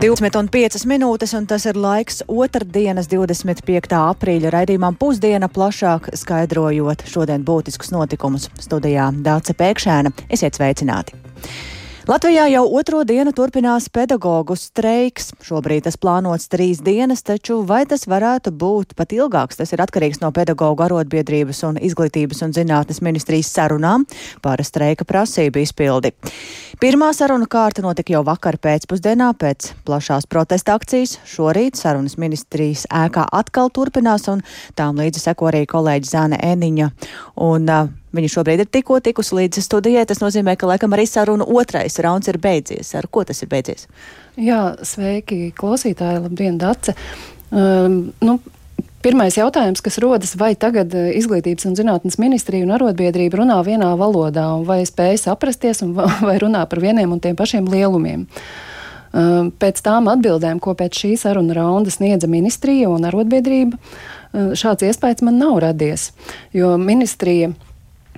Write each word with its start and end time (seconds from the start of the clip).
25 0.00 0.86
minūtes, 0.88 1.34
un 1.36 1.44
tas 1.44 1.66
ir 1.68 1.76
laiks 1.76 2.22
otrdienas, 2.24 3.04
25. 3.12 3.90
aprīļa 3.98 4.52
raidījumam 4.54 4.96
pusdiena 4.96 5.50
plašāk 5.52 6.08
skaidrojot 6.16 7.04
šodien 7.04 7.44
būtiskus 7.44 7.92
notikumus. 7.92 8.48
Studijā 8.64 9.10
Dāce 9.20 9.52
Pēkšēna. 9.60 10.14
Esiet 10.32 10.56
sveicināti! 10.56 11.20
Latvijā 12.10 12.48
jau 12.50 12.64
otro 12.74 13.04
dienu 13.06 13.30
turpinās 13.30 13.84
pedagoģu 13.94 14.56
streiks. 14.58 15.28
Šobrīd 15.46 15.84
tas 15.86 15.94
plānots 15.94 16.48
trīs 16.50 16.80
dienas, 16.82 17.20
taču 17.22 17.60
vai 17.62 17.84
tas 17.86 18.02
varētu 18.10 18.50
būt 18.50 18.96
pat 18.98 19.14
ilgāks? 19.14 19.60
Tas 19.60 19.70
ir 19.70 19.82
atkarīgs 19.84 20.18
no 20.18 20.32
pedagoģu 20.34 20.82
arotbiedrības 20.88 21.60
un 21.68 21.78
izglītības 21.78 22.42
un 22.42 22.56
zinātnes 22.56 22.98
ministrijas 23.06 23.52
sarunām 23.54 24.08
par 24.42 24.58
streika 24.66 25.06
prasību 25.06 25.62
izpildi. 25.62 26.10
Pirmā 26.82 27.12
saruna 27.14 27.46
kārta 27.46 27.86
notika 27.86 28.16
jau 28.16 28.24
vakar 28.26 28.58
pēcpusdienā 28.58 29.30
pēc 29.38 29.70
plašās 29.86 30.26
protesta 30.26 30.74
akcijas. 30.80 31.20
Šorīt 31.30 31.78
sarunas 31.78 32.18
ministrijas 32.18 32.88
ēkā 32.90 33.28
atkal 33.30 33.70
turpinās, 33.70 34.26
un 34.34 34.42
tām 34.74 34.98
līdzi 34.98 35.28
seko 35.28 35.52
arī 35.54 35.62
kolēģi 35.70 36.10
Zāne 36.10 36.42
Eniņa. 36.42 36.90
Un, 37.38 37.70
uh, 37.70 37.99
Viņa 38.16 38.30
šobrīd 38.32 38.64
ir 38.64 38.70
tikko 38.70 38.98
tikusi 39.04 39.36
līdz 39.38 39.62
studijai. 39.62 40.06
Tas 40.08 40.22
nozīmē, 40.22 40.56
ka 40.58 40.68
laikam 40.70 40.96
arī 40.96 41.06
saruna 41.06 41.46
otrais 41.46 41.98
rauns 42.02 42.30
ir 42.30 42.40
beidzies. 42.42 42.94
Ar 42.98 43.06
ko 43.10 43.22
tas 43.26 43.42
ir 43.44 43.50
beidzies? 43.52 43.86
Jā, 44.40 44.74
sveiki, 44.86 45.52
klausītāji, 45.58 46.24
labdien, 46.24 46.58
Dace. 46.58 46.96
Um, 47.50 48.10
nu, 48.24 48.38
Pirmais 49.00 49.32
jautājums, 49.32 49.80
kas 49.80 49.96
rodas, 50.02 50.34
vai 50.36 50.50
tagad 50.60 50.92
uh, 50.92 51.06
Izglītības 51.16 51.64
un 51.70 51.76
zinātnes 51.78 52.18
ministrija 52.20 52.66
un 52.66 52.74
arotbiedrība 52.76 53.38
runā 53.40 53.56
vienā 53.64 53.94
valodā, 53.96 54.44
vai 54.68 54.82
spēj 54.84 55.22
saprasties, 55.22 55.80
vai 56.28 56.34
runā 56.42 56.66
par 56.68 56.82
vieniem 56.84 57.14
un 57.16 57.22
tiem 57.24 57.38
pašiem 57.38 57.70
lielumiem. 57.72 58.26
Um, 59.10 59.48
pēc 59.56 59.80
tām 59.86 60.10
atbildēm, 60.12 60.60
ko 60.60 60.76
pēc 60.76 61.00
šī 61.00 61.14
saruna 61.22 61.56
raunda 61.56 61.90
sniedza 61.90 62.28
ministrija 62.28 62.92
un 62.92 63.08
arotbiedrība, 63.08 63.80
uh, 63.80 64.52
šāds 64.52 64.84
iespējas 64.90 65.24
man 65.24 65.40
nav 65.40 65.56
radies, 65.64 66.10
jo 66.52 66.76
ministrija 66.76 67.54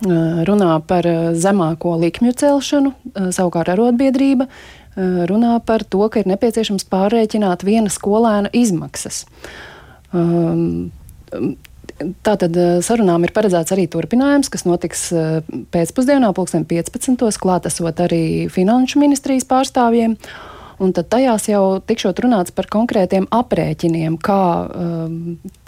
runā 0.03 0.77
par 0.87 1.07
zemāko 1.39 1.97
likmju 2.01 2.33
celšanu, 2.39 2.95
savukārt 3.35 3.73
arotbiedrība 3.73 4.49
runā 4.97 5.57
par 5.65 5.85
to, 5.85 6.05
ka 6.09 6.21
ir 6.21 6.29
nepieciešams 6.29 6.85
pārreikināt 6.91 7.65
viena 7.65 7.93
skolēna 7.93 8.53
izmaksas. 8.53 9.25
Tātad 12.27 12.57
sarunām 12.85 13.25
ir 13.25 13.33
paredzēts 13.33 13.73
arī 13.73 13.87
turpinājums, 13.89 14.51
kas 14.53 14.67
notiks 14.69 15.11
pēcpusdienā, 15.73 16.33
2015. 16.37 17.39
klātesot 17.41 18.03
arī 18.05 18.49
Finanšu 18.53 19.01
ministrijas 19.01 19.49
pārstāvjiem. 19.49 20.19
Un 20.83 20.91
tad 20.97 21.07
tajās 21.13 21.45
jau 21.47 21.79
tikšot 21.87 22.19
runāts 22.25 22.51
par 22.51 22.67
konkrētiem 22.67 23.29
aprēķiniem, 23.31 24.17
kā, 24.19 24.43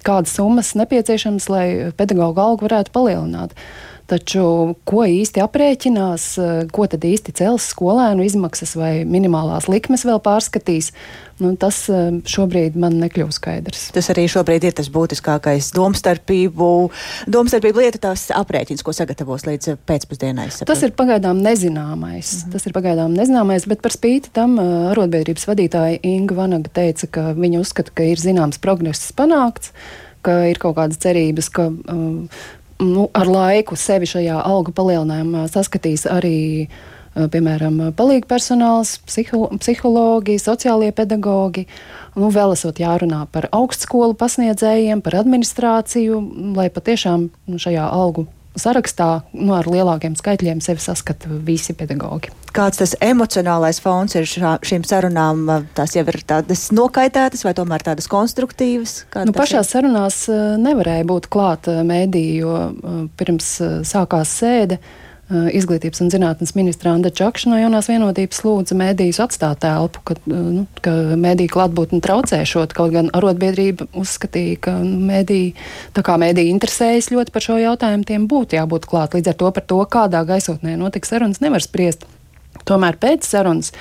kādas 0.03 0.33
summas 0.35 0.73
nepieciešamas, 0.75 1.47
lai 1.53 1.67
pedagoģa 1.95 2.47
algu 2.49 2.67
varētu 2.67 2.91
palielināt. 2.97 3.55
Uh, 3.55 3.94
Taču 4.05 4.75
ko 4.85 5.05
īsti 5.09 5.41
aprēķinās, 5.41 6.25
ko 6.77 6.85
tad 6.93 7.07
īsti 7.09 7.33
cels 7.41 7.71
skolēnu 7.73 8.27
izmaksas 8.27 8.75
vai 8.77 8.93
minimālās 9.09 9.65
likmes 9.73 10.05
vēl 10.05 10.21
pārskatīs, 10.21 10.91
nu, 11.41 11.55
tas 11.61 11.79
eh, 11.89 12.11
šobrīd 12.29 12.77
man 12.81 12.99
nekļūst 13.01 13.41
skaidrs. 13.41 13.87
Tas 13.97 14.11
arī 14.13 14.27
šobrīd 14.31 14.67
ir 14.69 14.77
tas 14.77 14.91
būtiskākais 14.93 15.71
domstarpību, 15.77 16.69
domstarpību 17.33 17.81
lieta, 17.81 18.03
tās 18.11 18.27
aprēķins, 18.35 18.85
ko 18.85 18.93
sagatavos 18.97 19.47
līdz 19.49 19.79
pēcpusdienai. 19.89 20.51
Tas 20.69 20.85
ir 20.87 20.95
pagaidām 20.99 21.41
nezināmais. 21.41 22.29
Mm 22.29 22.41
-hmm. 22.45 22.53
Tas 22.53 22.67
ir 22.69 22.77
pagaidām 22.77 23.17
nezināmais, 23.17 23.69
bet 23.69 23.83
par 23.83 23.97
spīti 23.97 24.33
tam 24.33 24.59
eh, 24.61 24.73
arotbiedrības 24.93 25.49
vadītāja 25.49 26.03
Inga 26.03 26.35
Vanaga 26.35 26.69
teica, 26.69 27.07
ka 27.07 27.33
viņa 27.33 27.61
uzskata, 27.61 27.91
ka 27.95 28.05
ir 28.05 28.21
zināms 28.21 28.61
progress 28.61 29.13
panākts 29.13 29.73
ka 30.25 30.47
ir 30.49 30.57
kaut 30.59 30.79
kādas 30.79 31.01
cerības, 31.03 31.51
ka 31.53 31.69
um, 31.69 32.29
nu, 32.83 33.09
ar 33.15 33.31
laiku 33.31 33.79
sevi 33.79 34.09
šajā 34.09 34.41
algu 34.45 34.75
palielinājumā 34.75 35.47
saskatīs 35.53 36.07
arī, 36.11 36.69
piemēram, 37.15 37.81
palīga 37.97 38.29
personāls, 38.35 38.97
psiho, 39.07 39.47
psihologi, 39.61 40.39
sociālie 40.43 40.91
pedagogi. 40.97 41.67
Nu, 42.19 42.31
vēl 42.35 42.55
esot 42.57 42.81
jārunā 42.83 43.25
par 43.35 43.49
augstskolu 43.55 44.17
pasniedzējiem, 44.19 45.03
par 45.05 45.21
administrāciju, 45.23 46.23
lai 46.59 46.71
patiešām 46.75 47.29
nu, 47.31 47.61
šajā 47.63 47.87
algu 47.91 48.27
sarakstā 48.59 49.09
nu, 49.35 49.53
ar 49.57 49.69
lielākiem 49.71 50.17
skaitļiem 50.19 50.63
sevi 50.65 50.83
saskata 50.83 51.31
visi 51.47 51.75
pedagoģi. 51.77 52.33
Kāds 52.55 52.79
tas 52.79 52.93
emocionālais 53.03 53.81
fons 53.83 54.15
ir 54.15 54.29
šā, 54.31 54.57
šīm 54.63 54.85
sarunām? 54.87 55.49
Tās 55.75 55.97
jau 55.97 56.05
ir 56.07 56.21
tādas 56.29 56.69
nokaitētas 56.75 57.43
vai 57.47 57.55
tomēr 57.59 57.83
tādas 57.87 58.07
konstruktīvas? 58.11 59.01
Nu, 59.27 59.35
pašās 59.35 59.67
ir? 59.67 59.73
sarunās 59.75 60.21
nevarēja 60.63 61.09
būt 61.11 61.27
klāt 61.35 61.67
mēdī, 61.87 62.27
jo 62.45 62.55
pirms 63.19 63.57
sākās 63.91 64.37
sēde. 64.39 64.79
Eh, 65.25 65.47
izglītības 65.57 66.03
un 66.05 66.11
zinātnes 66.13 66.51
ministra 66.53 66.91
Anna 66.93 67.09
Čakša 67.09 67.49
no 67.49 67.57
jaunās 67.57 67.87
vienotības 67.89 68.43
lūdza 68.45 68.77
mēdījus 68.77 69.23
atstāt 69.25 69.63
telpu, 69.63 70.03
ka, 70.05 70.19
eh, 70.21 70.35
nu, 70.37 70.67
ka 70.85 70.93
mēdīju 71.17 71.53
klātbūtni 71.55 72.03
traucēšot, 72.05 72.75
kaut 72.77 72.93
gan 72.93 73.09
arotbiedrība 73.09 73.87
uzskatīja, 73.97 74.59
ka 74.61 74.75
nu, 74.85 74.99
mēdīji, 75.09 75.55
tā 75.97 76.05
kā 76.05 76.19
mēdīji 76.21 76.53
interesējas 76.53 77.09
ļoti 77.09 77.33
par 77.33 77.47
šo 77.47 77.57
jautājumu, 77.57 78.05
tiem 78.05 78.29
būtu 78.29 78.59
jābūt 78.59 78.85
klāt. 78.85 79.17
Līdz 79.17 79.33
ar 79.33 79.39
to 79.41 79.51
par 79.57 79.65
to, 79.65 79.81
kādā 79.97 80.21
gaisotnē 80.29 80.77
notiks 80.77 81.09
sarunas, 81.09 81.41
nevar 81.41 81.65
spriest. 81.65 82.05
Tomēr 82.69 83.01
pēc 83.01 83.25
sarunas 83.25 83.73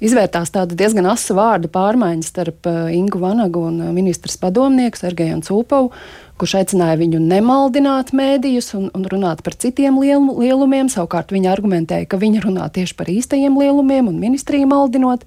izvērtās 0.00 0.52
tāda 0.54 0.76
diezgan 0.76 1.08
asa 1.10 1.36
vārdu 1.36 1.70
pārmaiņa 1.72 2.26
starp 2.26 2.68
eh, 2.70 2.96
Ingu 2.98 3.20
Vanagu 3.22 3.66
un 3.68 3.78
ministrs 3.96 4.38
padomnieku 4.40 5.00
Sergeju 5.00 5.40
Cūpovu, 5.46 5.92
kurš 6.40 6.56
aicināja 6.62 6.98
viņu 7.00 7.20
nemaldināt 7.20 8.14
mēdījus 8.16 8.72
un, 8.78 8.88
un 8.96 9.06
runāt 9.12 9.44
par 9.44 9.56
citiem 9.60 9.98
liel, 10.00 10.24
lielumiem. 10.40 10.88
Savukārt 10.92 11.34
viņa 11.36 11.52
argumentēja, 11.52 12.08
ka 12.08 12.20
viņa 12.20 12.44
runā 12.46 12.68
tieši 12.72 12.96
par 12.96 13.12
īstajiem 13.12 13.58
lielumiem 13.60 14.08
un 14.08 14.20
ministriju 14.22 14.68
maldinot. 14.70 15.26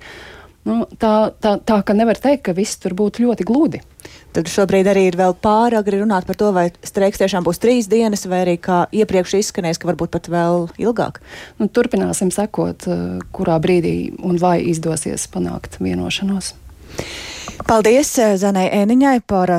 Nu, 0.63 0.85
tā, 0.99 1.33
tā, 1.43 1.57
tā 1.59 1.81
ka 1.83 1.95
nevar 1.95 2.15
teikt, 2.19 2.45
ka 2.47 2.53
viss 2.55 2.79
tur 2.79 2.95
būtu 2.95 3.25
ļoti 3.25 3.47
gludi. 3.47 3.81
Tad 4.33 4.47
šobrīd 4.49 4.87
arī 4.89 5.03
ir 5.09 5.17
vēl 5.19 5.35
pāragri 5.43 5.99
runāt 5.99 6.25
par 6.25 6.37
to, 6.39 6.53
vai 6.55 6.69
streiks 6.87 7.19
tiešām 7.19 7.43
būs 7.45 7.59
trīs 7.61 7.89
dienas, 7.91 8.23
vai 8.31 8.41
arī 8.45 8.55
kā 8.63 8.85
iepriekš 8.95 9.35
izskanēs, 9.41 9.77
ka 9.77 9.91
varbūt 9.91 10.13
pat 10.15 10.31
vēl 10.31 10.69
ilgāk. 10.81 11.19
Nu, 11.59 11.67
turpināsim 11.67 12.31
sekot, 12.33 12.87
eh, 12.87 13.03
kurā 13.35 13.59
brīdī 13.59 14.15
un 14.23 14.39
vai 14.39 14.61
izdosies 14.71 15.27
panākt 15.27 15.77
vienošanos. 15.83 16.53
Paldies 17.67 18.17
eh, 18.17 18.37
Zanai 18.39 18.69
Ēniņai 18.71 19.19
par 19.27 19.57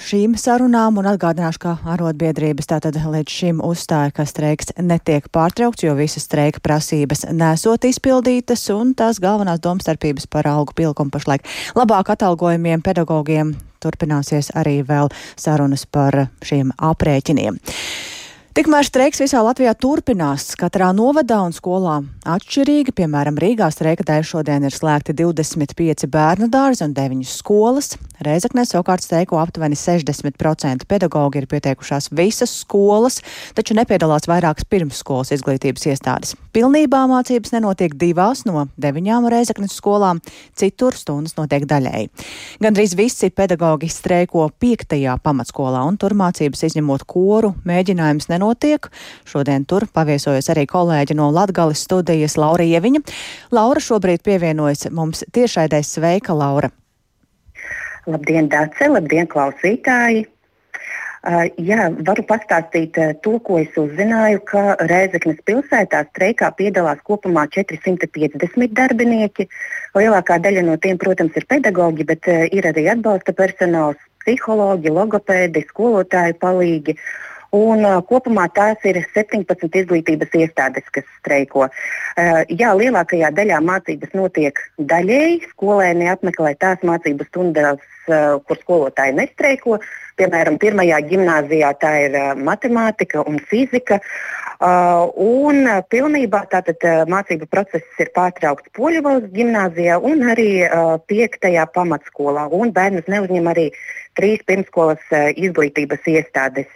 šīm 0.00 0.36
sarunām 0.40 0.98
un 1.00 1.08
atgādināšu, 1.10 1.60
ka 1.62 1.74
arotbiedrības 1.94 2.68
tātad 2.70 2.96
līdz 3.00 3.36
šim 3.36 3.62
uzstāja, 3.64 4.12
ka 4.16 4.26
streiks 4.28 4.72
netiek 4.80 5.26
pārtraukts, 5.32 5.84
jo 5.84 5.96
visas 5.98 6.26
streika 6.28 6.62
prasības 6.64 7.26
nesot 7.32 7.84
izpildītas 7.88 8.66
un 8.74 8.94
tās 8.98 9.20
galvenās 9.22 9.62
domstarpības 9.64 10.28
par 10.30 10.48
algu 10.50 10.76
pilkumu 10.76 11.12
pašlaik 11.14 11.46
labāk 11.78 12.14
atalgojumiem 12.16 12.84
pedagogiem 12.84 13.56
turpināsies 13.80 14.52
arī 14.60 14.80
vēl 14.86 15.12
sarunas 15.40 15.86
par 15.86 16.26
šiem 16.44 16.74
aprēķiniem. 16.76 17.60
Tikmēr 18.50 18.82
streiks 18.82 19.20
visā 19.22 19.38
Latvijā 19.46 19.70
turpinās. 19.78 20.48
Katrā 20.58 20.88
novadā 20.90 21.36
un 21.46 21.52
skolā 21.54 22.00
atšķirīgi. 22.26 22.90
Piemēram, 22.98 23.36
Rīgā 23.38 23.68
streika 23.70 24.02
dēļ 24.08 24.24
šodien 24.26 24.66
ir 24.66 24.74
slēgti 24.74 25.14
25 25.20 26.08
bērnu 26.10 26.48
dārzi 26.50 26.82
un 26.82 26.96
9 26.96 27.22
skolas. 27.30 27.92
Reizeknē 28.26 28.64
savukārt 28.66 29.06
streiko 29.06 29.38
aptuveni 29.38 29.78
60% 29.78 30.82
pedagoģi 30.90 31.44
ir 31.44 31.46
pieteikušās 31.52 32.10
visas 32.10 32.56
skolas, 32.64 33.20
taču 33.54 33.78
nepiedalās 33.78 34.26
vairākas 34.26 34.66
pirmsskolas 34.66 35.30
izglītības 35.38 35.86
iestādes. 35.94 36.34
Pilnībā 36.50 37.04
mācības 37.06 37.52
nenotiek 37.54 37.92
divās 37.94 38.42
no 38.48 38.64
deviņām 38.82 39.28
Reizeknes 39.30 39.76
skolām, 39.78 40.18
citur 40.58 40.96
stundas 40.98 41.36
notiek 41.38 41.62
daļēji. 41.70 42.08
Gandrīz 42.64 42.96
visi 42.98 43.30
pedagoģi 43.30 43.90
streiko 43.92 44.48
piektajā 44.62 45.14
pamatskolā 45.22 45.84
un 45.86 46.00
tur 46.00 46.16
mācības 46.18 46.64
izņemot 46.66 47.06
koru 47.06 47.52
mēģinājums 47.70 48.26
nenotiek. 48.32 48.90
Šodien 49.30 49.68
tur 49.70 49.86
paviesojas 49.94 50.50
arī 50.50 50.66
kolēģi 50.70 51.14
no 51.20 51.30
Latgales 51.34 51.84
studijas 51.86 52.34
Laura 52.40 52.66
Ieviņa. 52.66 53.04
Laura 53.54 53.84
šobrīd 53.86 54.26
pievienojas 54.26 54.88
mums 54.90 55.22
tiešaidēs 55.30 55.94
sveika, 56.00 56.34
Laura. 56.34 56.74
Labdien, 58.10 58.50
Dace, 58.50 58.90
labdien, 58.90 59.30
klausītāji! 59.30 60.26
Jā, 61.20 61.90
varu 62.08 62.22
pastāstīt 62.24 62.94
to, 63.20 63.32
ko 63.44 63.58
es 63.60 63.74
uzzināju, 63.76 64.40
ka 64.48 64.62
Rēzeknes 64.88 65.42
pilsētā 65.44 66.06
streikā 66.08 66.48
piedalās 66.56 67.02
kopumā 67.04 67.44
450 67.52 68.72
darbinieki. 68.78 69.44
Lielākā 69.98 70.38
daļa 70.40 70.64
no 70.64 70.78
tiem, 70.80 70.96
protams, 71.02 71.36
ir 71.36 71.44
pedagoģi, 71.50 72.06
bet 72.08 72.30
ir 72.30 72.70
arī 72.72 72.86
atbalsta 72.94 73.36
personāls, 73.36 74.00
psiholoģi, 74.24 74.94
logopēdi, 74.96 75.66
skolotāju 75.68 76.40
palīgi 76.40 76.96
Un, 77.50 77.82
uh, 77.82 77.98
kopumā 78.06 78.44
tās 78.54 78.78
ir 78.86 79.00
17 79.10 79.74
izglītības 79.80 80.34
iestādes, 80.38 80.86
kas 80.94 81.06
streiko. 81.18 81.66
Uh, 81.66 82.42
jā, 82.46 82.70
lielākajā 82.78 83.32
daļā 83.34 83.58
mācības 83.66 84.14
notiek 84.14 84.60
daļēji. 84.78 85.40
Skolēni 85.56 86.06
apmeklē 86.12 86.54
tās 86.62 86.84
mācību 86.86 87.26
stundas, 87.26 87.82
kur 88.06 88.60
skolotāji 88.62 89.16
nestreiko. 89.18 89.78
Piemēram, 90.20 90.58
pirmajā 90.60 91.00
gimnājā 91.08 91.72
tā 91.80 91.94
ir 92.06 92.16
uh, 92.18 92.32
matemātika 92.36 93.24
un 93.26 93.40
fizika. 93.50 94.00
Uh, 94.60 95.08
un 95.16 95.64
pilnībā 95.88 96.42
tātad, 96.52 96.82
mācību 97.08 97.48
process 97.48 98.02
ir 98.02 98.10
pārtraukts 98.12 98.68
Poļavas 98.76 99.30
gimnājā 99.32 99.96
un 100.04 100.26
arī 100.28 100.50
5. 101.08 101.48
pamatskolā. 101.72 102.44
Bērnus 102.76 103.08
neuzņem 103.08 103.48
arī 103.48 103.70
trīs 104.18 104.44
pirmskolas 104.44 105.00
izglītības 105.36 106.04
iestādes. 106.12 106.68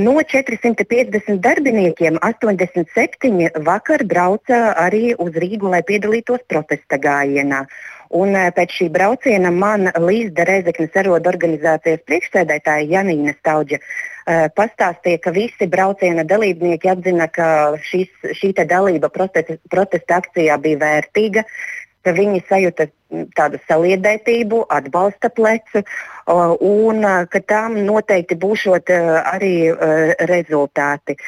No 0.00 0.14
450 0.24 1.42
darbiniekiem 1.44 2.16
87 2.24 3.60
vakar 3.66 4.06
brauca 4.08 4.72
arī 4.72 5.10
uz 5.20 5.36
Rīgu, 5.36 5.68
lai 5.68 5.82
piedalītos 5.84 6.46
protesta 6.48 6.96
gājienā. 6.96 7.66
Un 8.14 8.36
pēc 8.54 8.74
šī 8.78 8.88
brauciena 8.94 9.50
man 9.50 9.88
līdz 9.90 10.44
Reizeknas 10.46 10.98
arodu 11.02 11.30
organizācijas 11.32 12.04
priekšsēdētāja 12.06 12.86
Janīna 12.92 13.34
Staudža. 13.38 13.80
Pastāstīja, 14.26 15.20
ka 15.22 15.30
visi 15.30 15.66
brauciena 15.70 16.24
dalībnieki 16.26 16.90
atzina, 16.90 17.28
ka 17.30 17.76
šis, 17.82 18.10
šī 18.34 18.52
dalība 18.62 19.10
protesta, 19.10 19.58
protesta 19.70 20.18
akcijā 20.18 20.58
bija 20.58 20.80
vērtīga, 20.82 21.44
ka 22.06 22.14
viņi 22.14 22.44
sajūta 22.46 22.86
tādu 23.36 23.58
saliedētību, 23.66 24.62
atbalsta 24.70 25.30
plecu 25.34 25.82
un 26.26 27.02
ka 27.30 27.42
tam 27.50 27.76
noteikti 27.86 28.38
būšot 28.38 28.90
arī 28.94 29.52
rezultāti. 30.30 31.18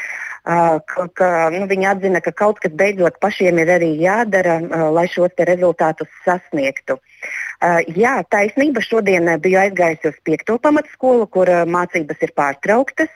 Ka, 0.49 1.05
ka, 1.19 1.29
nu, 1.53 1.67
viņi 1.69 1.87
atzina, 1.91 2.23
ka 2.25 2.33
kaut 2.33 2.63
kas 2.63 2.73
beidzot 2.73 3.19
pašiem 3.21 3.59
ir 3.61 3.73
arī 3.75 3.91
jādara, 4.01 4.57
lai 4.95 5.05
šos 5.13 5.35
rezultātus 5.45 6.09
sasniegtu. 6.25 6.97
Jā, 7.99 8.15
taisnība. 8.33 8.81
Šodien 8.81 9.29
biju 9.45 9.61
aizgājusi 9.61 10.15
uz 10.15 10.19
5. 10.25 10.57
pamatskolu, 10.65 11.27
kur 11.29 11.53
mācības 11.69 12.25
ir 12.25 12.33
pārtrauktas. 12.39 13.13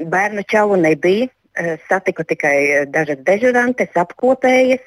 Bērnu 0.00 0.46
čalu 0.46 0.78
nebija. 0.84 1.32
Eh, 1.60 1.76
satiku 1.88 2.24
tikai 2.24 2.58
eh, 2.72 2.84
dažas 2.88 3.18
dežurantes, 3.26 3.92
apkopējas, 4.02 4.80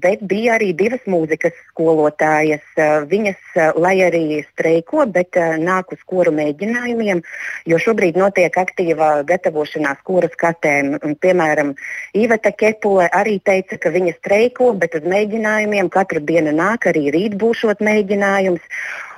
bet 0.00 0.22
bija 0.24 0.54
arī 0.56 0.70
divas 0.72 1.02
mūzikas 1.10 1.52
skolotājas. 1.68 2.64
Eh, 2.80 3.04
viņas, 3.10 3.40
lai 3.76 3.98
arī 4.06 4.22
streiko, 4.46 5.04
bet 5.04 5.36
nāk 5.60 5.92
uz 5.92 6.00
koru 6.08 6.32
mēģinājumiem, 6.32 7.20
jo 7.68 7.80
šobrīd 7.86 8.16
notiek 8.16 8.56
aktīva 8.56 9.10
gatavošanās 9.28 10.00
koru 10.08 10.30
skatēm. 10.32 10.96
Piemēram, 11.20 11.74
Iveta 12.16 12.54
Kepule 12.56 13.10
arī 13.12 13.36
teica, 13.44 13.76
ka 13.76 13.92
viņa 13.92 14.16
streiko, 14.16 14.72
bet 14.80 14.96
uz 14.96 15.04
mēģinājumiem 15.04 15.92
katru 15.92 16.24
dienu 16.24 16.56
nāk, 16.56 16.88
arī 16.88 17.10
rīt 17.12 17.36
būšot 17.36 17.84
mēģinājums. 17.84 18.64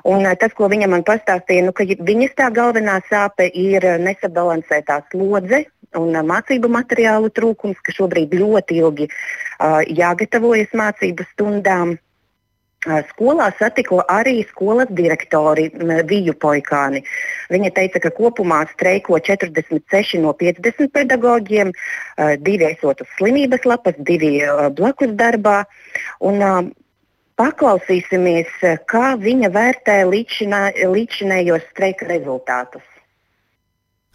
Un 0.06 0.26
tas, 0.38 0.52
ko 0.54 0.68
viņa 0.70 0.86
man 0.92 1.02
pastāstīja, 1.06 1.64
nu, 1.66 1.72
ka 1.74 1.82
viņas 1.82 2.36
tā 2.38 2.50
galvenā 2.54 3.00
sāpe 3.10 3.48
ir 3.50 3.82
nesabalansētā 4.04 5.00
slodze 5.10 5.64
un 5.98 6.14
mācību 6.28 6.70
materiālu 6.70 7.32
trūkums, 7.34 7.80
ka 7.82 7.94
šobrīd 7.96 8.34
ļoti 8.38 8.78
ilgi 8.82 9.08
uh, 9.10 9.80
jāgatavojas 9.86 10.74
mācību 10.78 11.26
stundām. 11.32 11.96
Skolā 12.86 13.48
satiko 13.58 13.98
arī 14.06 14.44
skolas 14.46 14.90
direktori 14.94 15.64
Viju 16.06 16.36
Poikāni. 16.38 17.02
Viņa 17.50 17.70
teica, 17.74 17.98
ka 18.04 18.12
kopumā 18.14 18.60
streiko 18.70 19.18
46 19.18 20.20
no 20.22 20.30
50 20.38 20.92
pedagogiem, 20.94 21.72
divi 22.46 22.68
esot 22.68 23.02
uz 23.02 23.10
slimības 23.18 23.66
lapas, 23.66 23.98
divi 23.98 24.38
blakus 24.78 25.16
darbā. 25.18 25.64
Un, 26.20 26.70
paklausīsimies, 27.40 28.52
kā 28.90 29.14
viņa 29.20 29.50
vērtē 29.52 30.02
līdzinējos 30.08 31.70
streika 31.72 32.08
rezultātus. 32.10 32.84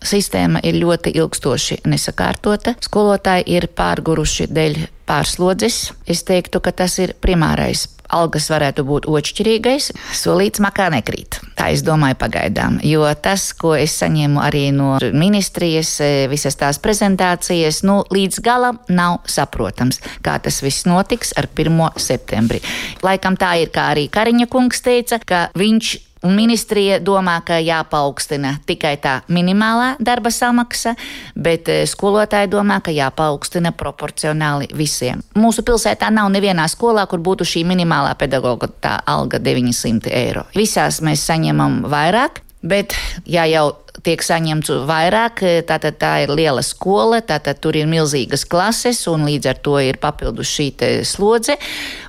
Sistēma 0.02 0.64
ir 0.66 0.80
ļoti 0.82 1.14
ilgstoši 1.14 1.84
nesakārtota. 1.86 2.74
Skolotāji 2.82 3.46
ir 3.54 3.68
pārguruši 3.78 4.48
dēļ 4.50 4.80
pārslodzes. 5.06 5.92
Es 6.10 6.24
teiktu, 6.26 6.58
ka 6.58 6.74
tas 6.74 6.98
ir 7.04 7.14
primārais. 7.22 7.86
Algas 8.12 8.50
varētu 8.52 8.86
būt 8.88 9.08
otršķirīgais, 9.12 9.92
solīts 10.18 10.62
makā 10.64 10.90
nekrīt. 10.94 11.40
Tā 11.58 11.70
es 11.76 11.84
domāju 11.86 12.18
pagaidām, 12.22 12.80
jo 12.86 13.06
tas, 13.24 13.52
ko 13.58 13.74
es 13.78 13.96
saņēmu 14.02 14.42
arī 14.44 14.68
no 14.76 14.98
ministrijas, 15.14 15.96
visas 16.32 16.58
tās 16.60 16.82
prezentācijas, 16.84 17.84
nu, 17.88 18.02
līdz 18.12 18.42
galam 18.46 18.82
nav 18.92 19.22
saprotams, 19.30 20.02
kā 20.26 20.38
tas 20.44 20.62
viss 20.66 20.88
notiks 20.90 21.36
ar 21.40 21.50
1. 21.52 21.82
septembri. 22.02 22.62
Laikam 23.06 23.40
tā 23.40 23.56
ir, 23.64 23.74
kā 23.74 23.92
arī 23.96 24.08
Kariņa 24.12 24.50
kungs 24.52 24.84
teica, 24.86 25.22
ka 25.24 25.44
viņš 25.58 25.98
Un 26.22 26.36
ministrija 26.38 27.00
domā, 27.02 27.40
ka 27.46 27.58
jāpaukstina 27.58 28.58
tikai 28.70 28.94
tā 29.02 29.16
minimālā 29.34 29.96
darba 30.00 30.30
samaksa, 30.34 30.94
bet 31.36 31.72
eh, 31.72 31.82
skolotāji 31.90 32.52
domā, 32.52 32.78
ka 32.86 32.94
jāpaukstina 32.94 33.74
proporcionāli 33.78 34.70
visiem. 34.78 35.24
Mūsu 35.34 35.66
pilsētā 35.66 36.12
nav 36.14 36.30
nevienā 36.34 36.68
skolā, 36.70 37.08
kur 37.10 37.24
būtu 37.26 37.48
šī 37.48 37.66
minimālā 37.74 38.14
pedagoga 38.20 38.70
alga 39.10 39.42
900 39.42 40.14
eiro. 40.14 40.46
Visās 40.54 41.02
mēs 41.02 41.26
saņemam 41.26 41.82
vairāk, 41.90 42.44
Bet, 42.62 42.94
ja 43.26 43.48
jau 43.50 43.72
tiek 44.06 44.24
saņemts 44.24 44.72
vairāk, 44.90 45.44
tātad 45.70 45.98
tā 46.02 46.12
ir 46.26 46.34
liela 46.34 46.64
skola, 46.66 47.22
tātad 47.26 47.60
tur 47.62 47.78
ir 47.80 47.90
milzīgas 47.90 48.46
klases, 48.50 49.04
un 49.12 49.26
līdz 49.30 49.50
ar 49.52 49.62
to 49.64 49.78
ir 49.84 50.00
papildus 50.02 50.52
šī 50.52 50.70
slodze. 51.08 51.58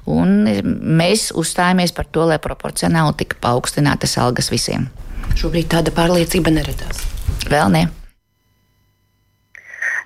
Mēs 0.06 1.30
uzstājamies 1.38 1.94
par 1.96 2.08
to, 2.10 2.26
lai 2.30 2.40
proporcionāli 2.42 3.16
tika 3.22 3.40
paaugstinātas 3.44 4.18
algas 4.22 4.50
visiem. 4.52 4.88
Šobrīd 5.38 5.70
tāda 5.72 5.92
pārliecība 5.94 6.52
neredās. 6.52 7.04
Vēl 7.48 7.72
ne. 7.72 7.86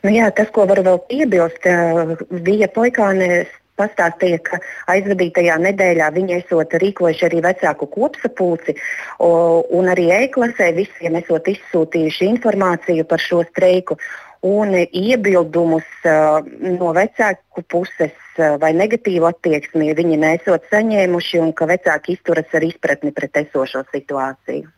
Nu 0.05 0.13
jā, 0.15 0.29
tas, 0.31 0.51
ko 0.55 0.67
varu 0.69 0.85
vēl 0.87 1.01
piebilst, 1.09 1.65
bija 2.47 2.69
Poikānes 2.71 3.51
pastāstīja, 3.79 4.43
ka 4.45 4.61
aizvadītajā 4.93 5.57
nedēļā 5.67 6.11
viņi 6.17 6.39
esot 6.41 6.77
rīkojuši 6.83 7.27
arī 7.29 7.43
vecāku 7.45 7.89
kopsapulci 7.93 8.77
un 9.21 9.91
arī 9.93 10.11
e-klasē 10.21 10.73
visiem 10.77 11.19
esot 11.21 11.51
izsūtījuši 11.53 12.31
informāciju 12.35 13.07
par 13.09 13.23
šo 13.23 13.43
streiku 13.51 13.99
un 14.47 14.75
iebildumus 14.77 15.87
uh, 16.05 16.45
no 16.79 16.93
vecāku 16.97 17.65
puses 17.73 18.15
uh, 18.39 18.57
vai 18.63 18.73
negatīvu 18.77 19.27
attieksmi 19.31 19.95
viņi 19.97 20.21
nesot 20.23 20.69
saņēmuši 20.71 21.43
un 21.43 21.53
ka 21.57 21.69
vecāki 21.71 22.17
izturas 22.17 22.55
ar 22.55 22.67
izpratni 22.69 23.15
pret 23.17 23.43
esošo 23.43 23.87
situāciju. 23.93 24.69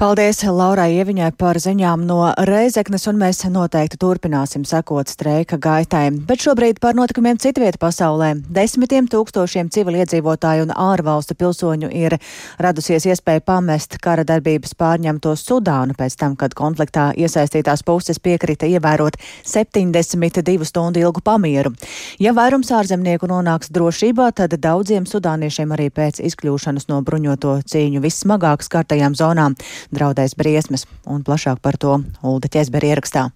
Paldies 0.00 0.38
Laurai 0.48 0.94
Ieviņai 0.96 1.26
par 1.36 1.58
ziņām 1.60 2.06
no 2.08 2.30
Reizeknes, 2.48 3.02
un 3.10 3.18
mēs 3.20 3.42
noteikti 3.52 3.98
turpināsim 4.00 4.62
sekot 4.64 5.10
streika 5.12 5.58
gaitai. 5.60 6.06
Bet 6.24 6.40
šobrīd 6.40 6.78
par 6.80 6.94
notikumiem 6.96 7.36
citvieta 7.36 7.76
pasaulē. 7.76 8.30
Desmitiem 8.48 9.10
tūkstošiem 9.12 9.68
civiliedzīvotāju 9.68 10.64
un 10.64 10.72
ārvalstu 10.72 11.36
pilsoņu 11.36 11.90
ir 11.92 12.16
radusies 12.56 13.04
iespēja 13.12 13.42
pamest 13.44 13.98
kara 14.00 14.24
darbības 14.24 14.72
pārņemto 14.80 15.34
Sudānu 15.36 15.98
pēc 15.98 16.16
tam, 16.22 16.38
kad 16.40 16.56
konfliktā 16.56 17.10
iesaistītās 17.20 17.84
puses 17.84 18.22
piekrita 18.24 18.72
ievērot 18.72 19.20
72 19.44 20.64
stundu 20.64 21.04
ilgu 21.04 21.20
pamieru. 21.20 21.74
Ja 22.16 22.32
vairums 22.32 22.72
ārzemnieku 22.72 23.28
nonāks 23.28 23.68
drošībā, 23.68 24.32
tad 24.32 24.56
daudziem 24.64 25.04
sudāniešiem 25.04 25.76
arī 25.76 25.92
pēc 25.92 26.24
izkļūšanas 26.24 26.88
no 26.88 27.04
bruņoto 27.04 27.60
cīņu 27.68 28.00
vissmagāk 28.08 28.64
skartajām 28.64 29.20
zonām 29.20 29.60
draudēs 29.94 30.36
briesmas, 30.38 30.86
un 31.06 31.24
plašāk 31.26 31.60
par 31.62 31.78
to 31.80 32.00
Ulda 32.22 32.50
Ķesberi 32.52 32.94
ierakstā. 32.94 33.28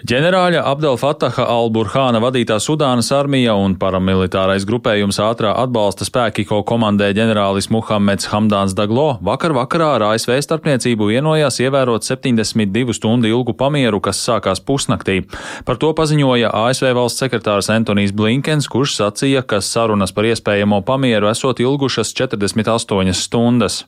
Ģenerāļa 0.00 0.62
Abdel 0.64 0.96
Fataha 0.96 1.44
al-Burhāna 1.52 2.22
vadītā 2.24 2.56
Sudānas 2.62 3.10
armija 3.12 3.52
un 3.60 3.74
paramilitārais 3.76 4.64
grupējums 4.64 5.18
ātrā 5.20 5.50
atbalsta 5.60 6.06
spēki, 6.08 6.46
ko 6.48 6.62
komandē 6.64 7.10
ģenerālis 7.18 7.68
Muhammeds 7.68 8.30
Hamdāns 8.32 8.72
Daglo, 8.78 9.18
vakar 9.20 9.52
vakarā 9.52 9.90
ar 9.98 10.04
ASV 10.06 10.38
starpniecību 10.46 11.10
vienojās 11.10 11.60
ievērot 11.60 12.06
72 12.08 12.96
stundu 12.96 13.28
ilgu 13.28 13.52
pamieru, 13.52 14.00
kas 14.00 14.22
sākās 14.24 14.62
pusnaktī. 14.64 15.18
Par 15.68 15.76
to 15.76 15.92
paziņoja 15.98 16.54
ASV 16.62 16.94
valsts 16.96 17.20
sekretārs 17.20 17.68
Antonijs 17.68 18.16
Blinkens, 18.16 18.70
kurš 18.72 18.96
sacīja, 19.02 19.44
ka 19.44 19.60
sarunas 19.60 20.16
par 20.16 20.30
iespējamo 20.30 20.80
pamieru 20.88 21.28
esot 21.28 21.60
ilgušas 21.60 22.14
48 22.16 23.12
stundas. 23.20 23.82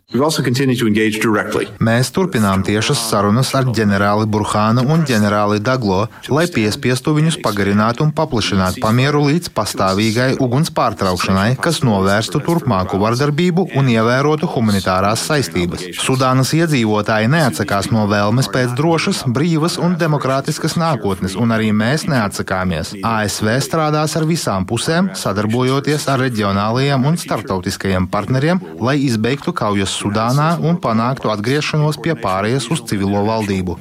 Mēs 1.81 2.12
turpinām 2.12 2.69
tiešas 2.69 3.09
sarunas 3.09 3.57
ar 3.57 3.73
ģenerāli 3.73 4.28
Burhānu 4.28 4.85
un 4.92 5.09
ģenerāli 5.09 5.64
Daglo 5.64 6.01
Maduro, 6.02 6.35
lai 6.35 6.47
piespiestu 6.50 7.14
viņus 7.16 7.38
pagarināt 7.42 8.00
un 8.02 8.12
paplašināt 8.14 8.78
pamieru 8.82 9.25
līdz 9.28 9.50
pastāvīgai 9.54 10.38
uguns 10.42 10.71
pārtraukšanai, 10.75 11.56
kas 11.62 11.82
novērstu 11.85 12.40
turpmāku 12.42 12.99
vardarbību 13.02 13.68
un 13.78 13.90
ievērotu 13.92 14.49
humanitārās 14.50 15.25
saistības. 15.28 15.85
Sudānas 15.99 16.52
iedzīvotāji 16.56 17.30
neatsakās 17.32 17.90
no 17.92 18.06
vēlmes 18.11 18.49
pēc 18.52 18.75
drošas, 18.78 19.25
brīvas 19.26 19.78
un 19.82 19.97
demokrātiskas 20.00 20.76
nākotnes, 20.80 21.37
un 21.37 21.54
arī 21.54 21.73
mēs 21.76 22.06
neatsakāmies. 22.11 22.94
ASV 23.02 23.52
strādās 23.62 24.16
ar 24.18 24.26
visām 24.28 24.66
pusēm, 24.68 25.12
sadarbojoties 25.18 26.09
ar 26.12 26.23
reģionālajiem 26.25 27.06
un 27.09 27.18
starptautiskajiem 27.21 28.09
partneriem, 28.12 28.62
lai 28.80 28.99
izbeigtu 29.04 29.54
kaujas 29.56 29.94
Sudānā 30.02 30.54
un 30.62 30.80
panāktu 30.82 31.32
atgriešanos 31.32 32.00
pie 32.02 32.16
pārējas 32.18 32.71
uz 32.73 32.85
civilo 32.88 33.25
valdību. 33.28 33.78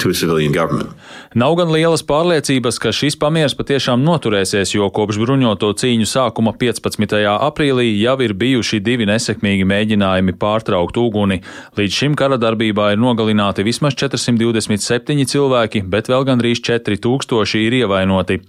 to 0.00 0.10
a 0.10 0.14
civilian 0.14 0.52
government. 0.52 0.90
Nav 1.34 1.54
gan 1.58 1.70
lielas 1.70 2.02
pārliecības, 2.06 2.78
ka 2.82 2.92
šis 2.94 3.16
pamiers 3.20 3.54
patiešām 3.58 4.02
noturēsies, 4.02 4.74
jo 4.74 4.88
kopš 4.94 5.20
bruņoto 5.22 5.70
cīņu 5.82 6.08
sākuma 6.10 6.52
15. 6.58 7.14
aprīlī 7.30 7.88
jau 8.00 8.16
ir 8.24 8.34
bijuši 8.34 8.80
divi 8.82 9.06
nesekmīgi 9.10 9.66
mēģinājumi 9.70 10.34
pārtraukt 10.40 10.98
uguni. 11.00 11.40
Līdz 11.78 11.98
šim 12.00 12.16
kara 12.18 12.38
darbībā 12.40 12.92
ir 12.94 13.00
nogalināti 13.02 13.64
vismaz 13.66 13.94
427 14.00 15.26
cilvēki, 15.30 15.84
bet 15.92 16.10
vēl 16.10 16.26
gandrīz 16.28 16.62
4000 16.66 17.60
ir 17.60 17.78
ievainoti. 17.82 18.40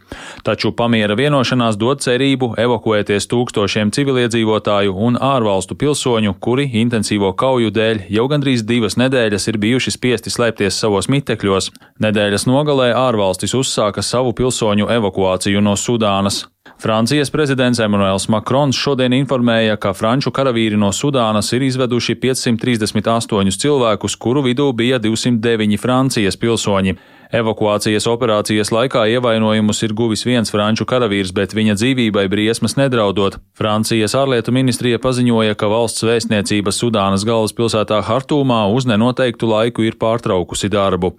Taču 0.47 0.73
pamiera 0.77 1.15
vienošanās 1.19 1.77
dod 1.81 2.01
cerību 2.03 2.53
evakuēties 2.61 3.29
tūkstošiem 3.31 3.93
civiliedzīvotāju 3.95 4.95
un 5.07 5.19
ārvalstu 5.21 5.77
pilsoņu, 5.79 6.35
kuri 6.41 6.67
intensīvo 6.81 7.33
kauju 7.37 7.71
dēļ 7.75 8.05
jau 8.15 8.27
gandrīz 8.31 8.65
divas 8.67 8.97
nedēļas 8.99 9.47
ir 9.51 9.59
bijuši 9.61 9.95
spiesti 9.95 10.33
slēpties 10.33 10.81
savos 10.81 11.09
mitekļos. 11.11 11.71
Nedēļas 12.01 12.47
nogalē 12.51 12.91
ārvalstis 12.93 13.55
uzsāka 13.57 14.03
savu 14.03 14.35
pilsoņu 14.35 14.89
evakuāciju 14.91 15.63
no 15.63 15.77
Sudānas. 15.79 16.43
Francijas 16.81 17.29
prezidents 17.29 17.79
Emmanuels 17.79 18.27
Macrons 18.29 18.77
šodien 18.77 19.13
informēja, 19.13 19.77
ka 19.77 19.93
franču 19.93 20.31
karavīri 20.33 20.79
no 20.81 20.89
Sudānas 20.93 21.51
ir 21.53 21.65
izveduši 21.67 22.15
538 22.21 23.57
cilvēkus, 23.63 24.17
kuru 24.17 24.41
vidū 24.47 24.71
bija 24.73 24.99
209 24.99 25.77
Francijas 25.81 26.39
pilsoņi. 26.41 26.95
Evakuācijas 27.31 28.03
operācijas 28.11 28.73
laikā 28.75 29.05
ievainojumus 29.13 29.77
ir 29.85 29.93
guvis 29.95 30.25
viens 30.27 30.51
franču 30.51 30.83
karavīrs, 30.83 31.29
bet 31.31 31.53
viņa 31.55 31.77
dzīvībai 31.79 32.25
briesmas 32.27 32.73
nedraudot. 32.75 33.37
Francijas 33.55 34.17
ārlietu 34.19 34.51
ministrija 34.51 34.99
paziņoja, 34.99 35.55
ka 35.55 35.69
valsts 35.71 36.03
vēstniecība 36.03 36.73
Sudānas 36.75 37.23
galvaspilsētā 37.23 38.01
Hartūmā 38.03 38.65
uz 38.75 38.83
nenoteiktu 38.89 39.47
laiku 39.47 39.85
ir 39.87 39.95
pārtraukusi 40.01 40.67
darbu. 40.73 41.13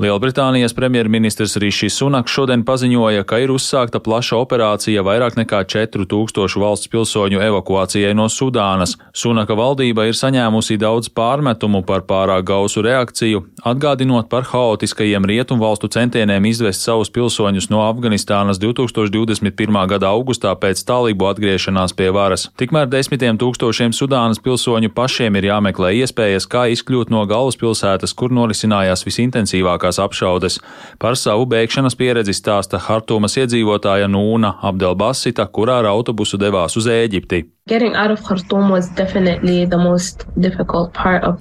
Lielbritānijas 0.00 0.72
premjerministrs 0.72 1.58
Rišis 1.60 2.00
Sunaks 2.00 2.32
šodien 2.32 2.64
paziņoja, 2.64 3.28
ka 3.28 3.42
ir 3.44 3.52
uzsākta 3.52 4.00
plaša 4.00 4.40
operācija 4.40 5.04
vairāk 5.04 5.36
nekā 5.36 5.60
4000 5.68 6.56
valsts 6.64 6.88
pilsoņu 6.88 7.44
evakuācijai 7.44 8.14
no 8.16 8.30
Sudānas. 8.32 8.96
Sunaka 9.12 9.52
valdība 9.60 10.08
ir 10.08 10.16
saņēmusi 10.16 10.80
daudz 10.80 11.12
pārmetumu 11.12 11.84
par 11.84 12.08
pārāk 12.08 12.48
gausu 12.48 12.88
reakciju, 12.88 13.44
atgādinot 13.68 14.32
par 14.32 14.48
haotiskajiem 14.48 15.28
rietumu 15.28 15.57
rietumvalstu 15.58 15.88
centieniem 15.90 16.44
izvest 16.46 16.84
savus 16.86 17.10
pilsoņus 17.10 17.66
no 17.70 17.80
Afganistānas 17.82 18.60
2021. 18.62 19.88
gada 19.90 20.12
augustā 20.14 20.54
pēc 20.54 20.84
talību 20.86 21.26
atgriešanās 21.32 21.94
pie 21.98 22.12
varas. 22.14 22.48
Tikmēr 22.58 22.86
desmitiem 22.86 23.38
tūkstošiem 23.38 23.90
Sudānas 23.92 24.38
pilsoņu 24.38 24.92
pašiem 24.94 25.34
ir 25.36 25.48
jāmeklē 25.50 25.90
iespējas, 25.98 26.46
kā 26.46 26.68
izkļūt 26.70 27.10
no 27.10 27.24
galvaspilsētas, 27.26 28.14
kur 28.14 28.30
norisinājās 28.30 29.02
visintensīvākās 29.08 29.98
apšaudes. 29.98 30.60
Par 31.02 31.18
savu 31.18 31.46
bēgšanas 31.50 31.98
pieredzi 31.98 32.36
stāsta 32.38 32.78
Hartumas 32.78 33.34
iedzīvotāja 33.34 34.06
Nūna 34.06 34.60
Abdelbasita, 34.62 35.50
kurā 35.50 35.82
ar 35.82 35.90
autobusu 35.90 36.38
devās 36.38 36.78
uz 36.78 36.86
Ēģipti. 36.86 37.57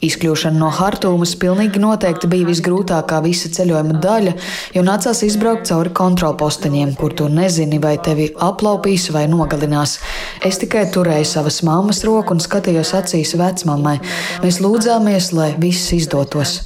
Izkļūšana 0.04 0.60
no 0.60 0.70
Hartūmas 0.76 1.36
pilnīgi 1.40 1.82
noteikti 1.82 2.30
bija 2.32 2.50
visgrūtākā 2.50 3.22
visa 3.26 3.52
ceļojuma 3.56 4.02
daļa, 4.04 4.34
jo 4.76 4.84
nācās 4.86 5.24
izbraukt 5.28 5.70
cauri 5.72 5.94
kontrolposteņiem, 5.98 6.96
kur 7.00 7.16
tu 7.18 7.30
nezini, 7.32 7.80
vai 7.84 7.96
tevi 8.04 8.30
aplaupīs 8.50 9.10
vai 9.16 9.26
nogalinās. 9.32 9.98
Es 10.46 10.60
tikai 10.62 10.88
turēju 10.94 11.28
savas 11.32 11.62
mammas 11.68 12.04
roku 12.08 12.36
un 12.36 12.44
skatījos 12.44 12.96
acīs 13.00 13.36
vecmāmai. 13.40 13.98
Mēs 14.44 14.62
lūdzāmies, 14.64 15.32
lai 15.38 15.54
viss 15.62 15.94
izdotos. 15.96 16.60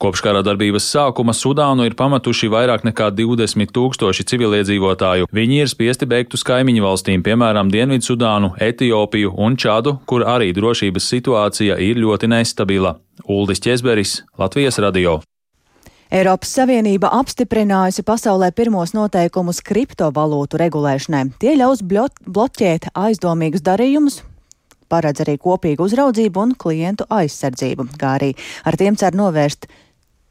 Kopš 0.00 0.22
kara 0.24 0.40
darbības 0.40 0.86
sākuma 0.88 1.34
Sudānu 1.36 1.84
ir 1.84 1.92
pametuši 1.92 2.48
vairāk 2.48 2.86
nekā 2.88 3.10
20 3.12 3.68
tūkstoši 3.76 4.24
civiliedzīvotāju. 4.30 5.26
Viņi 5.28 5.58
ir 5.60 5.68
spiesti 5.68 6.06
bēgt 6.08 6.32
uz 6.38 6.44
kaimiņu 6.48 6.86
valstīm, 6.86 7.20
piemēram, 7.20 7.68
Dienvidsudānu, 7.68 8.54
Etiopiju 8.64 9.34
un 9.36 9.58
Čādu, 9.60 9.98
kur 10.08 10.24
arī 10.24 10.54
drošības 10.56 11.08
situācija 11.12 11.76
ir 11.84 12.00
ļoti 12.00 12.30
nestabila. 12.32 12.94
Uldis 13.28 13.60
Česberis, 13.60 14.14
Latvijas 14.40 14.80
radio. 14.80 15.18
Eiropas 16.08 16.56
Savienība 16.56 17.12
apstiprinājusi 17.20 18.00
pasaulē 18.00 18.48
pirmos 18.56 18.96
noteikumus 18.96 19.60
kriptovalūtu 19.68 20.62
regulēšanai. 20.64 21.26
Tie 21.44 21.52
ļaus 21.60 21.84
bloķēt 21.84 22.88
aizdomīgus 22.96 23.68
darījumus, 23.68 24.22
paredz 24.88 25.20
arī 25.26 25.36
kopīgu 25.36 25.84
uzraudzību 25.86 26.46
un 26.48 26.56
klientu 26.56 27.04
aizsardzību, 27.12 27.90
kā 28.00 28.16
arī 28.16 28.32
ar 28.64 28.80
tiem 28.80 28.96
cer 28.96 29.12
novērst 29.12 29.68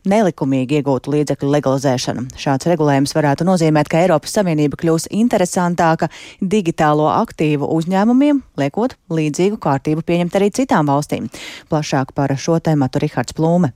nelikumīgi 0.07 0.79
iegūtu 0.79 1.11
līdzekļu 1.13 1.49
legalizēšanu. 1.55 2.25
Šāds 2.39 2.69
regulējums 2.69 3.15
varētu 3.17 3.47
nozīmēt, 3.47 3.89
ka 3.91 4.03
Eiropas 4.03 4.37
Savienība 4.37 4.79
kļūs 4.79 5.09
interesantāka 5.15 6.11
digitālo 6.39 7.09
aktīvu 7.11 7.67
uzņēmumiem, 7.79 8.43
liekot 8.59 8.95
līdzīgu 9.11 9.59
kārtību 9.59 10.05
pieņemt 10.07 10.39
arī 10.39 10.51
citām 10.61 10.89
valstīm. 10.91 11.27
Plašāk 11.71 12.15
par 12.15 12.35
šo 12.37 12.61
tēmatu 12.63 13.03
Rihards 13.03 13.35
Plūme. 13.35 13.73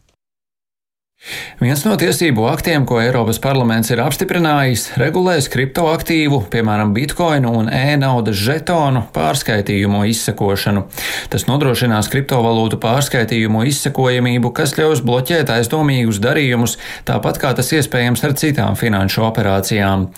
Viens 1.63 1.79
no 1.87 1.93
tiesību 1.95 2.43
aktiem, 2.51 2.83
ko 2.83 2.97
Eiropas 2.99 3.37
parlaments 3.39 3.87
ir 3.93 4.01
apstiprinājis, 4.03 4.97
regulēs 4.99 5.45
kriptoaktīvu, 5.53 6.41
piemēram, 6.51 6.89
bitkoinu 6.91 7.53
un 7.55 7.69
e-naudas 7.71 8.35
žetonu 8.35 9.05
pārskaitījumu 9.15 10.01
izsekošanu. 10.11 10.83
Tas 11.31 11.45
nodrošinās 11.47 12.09
kriptovalūtu 12.11 12.79
pārskaitījumu 12.83 13.61
izsekojamību, 13.69 14.51
kas 14.57 14.75
ļaus 14.75 15.03
bloķēt 15.07 15.53
aizdomīgus 15.55 16.19
darījumus, 16.25 16.75
tāpat 17.07 17.39
kā 17.39 17.53
tas 17.55 17.71
iespējams 17.71 18.25
ar 18.27 18.35
citām 18.43 18.75
finanšu 18.75 19.23
operācijām. 19.29 20.09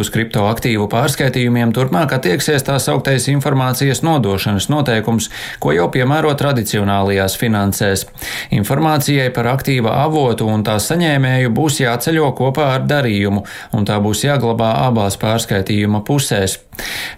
Uz 0.00 0.12
kriptoaktīvu 0.16 0.88
pārskaitījumiem 0.88 1.76
turpmāk 1.76 2.16
attieksies 2.16 2.64
tā 2.64 2.78
sauktais 2.80 3.28
informācijas 3.34 4.00
nodošanas 4.06 4.70
noteikums, 4.72 5.28
ko 5.60 5.76
jau 5.76 5.90
piemēro 5.92 6.32
tradicionālajās 6.40 7.36
finansēs. 7.36 8.08
Informācijai 8.56 9.28
par 9.36 9.52
aktīva 9.52 9.98
avotu 10.06 10.53
un 10.54 10.64
tās 10.66 10.88
saņēmēju 10.90 11.52
būs 11.54 11.80
jāceļo 11.82 12.30
kopā 12.38 12.70
ar 12.76 12.86
darījumu, 12.88 13.44
un 13.74 13.88
tā 13.88 13.98
būs 14.02 14.24
jāglabā 14.26 14.70
abās 14.86 15.18
pārskaitījuma 15.20 16.04
pusēs. 16.06 16.58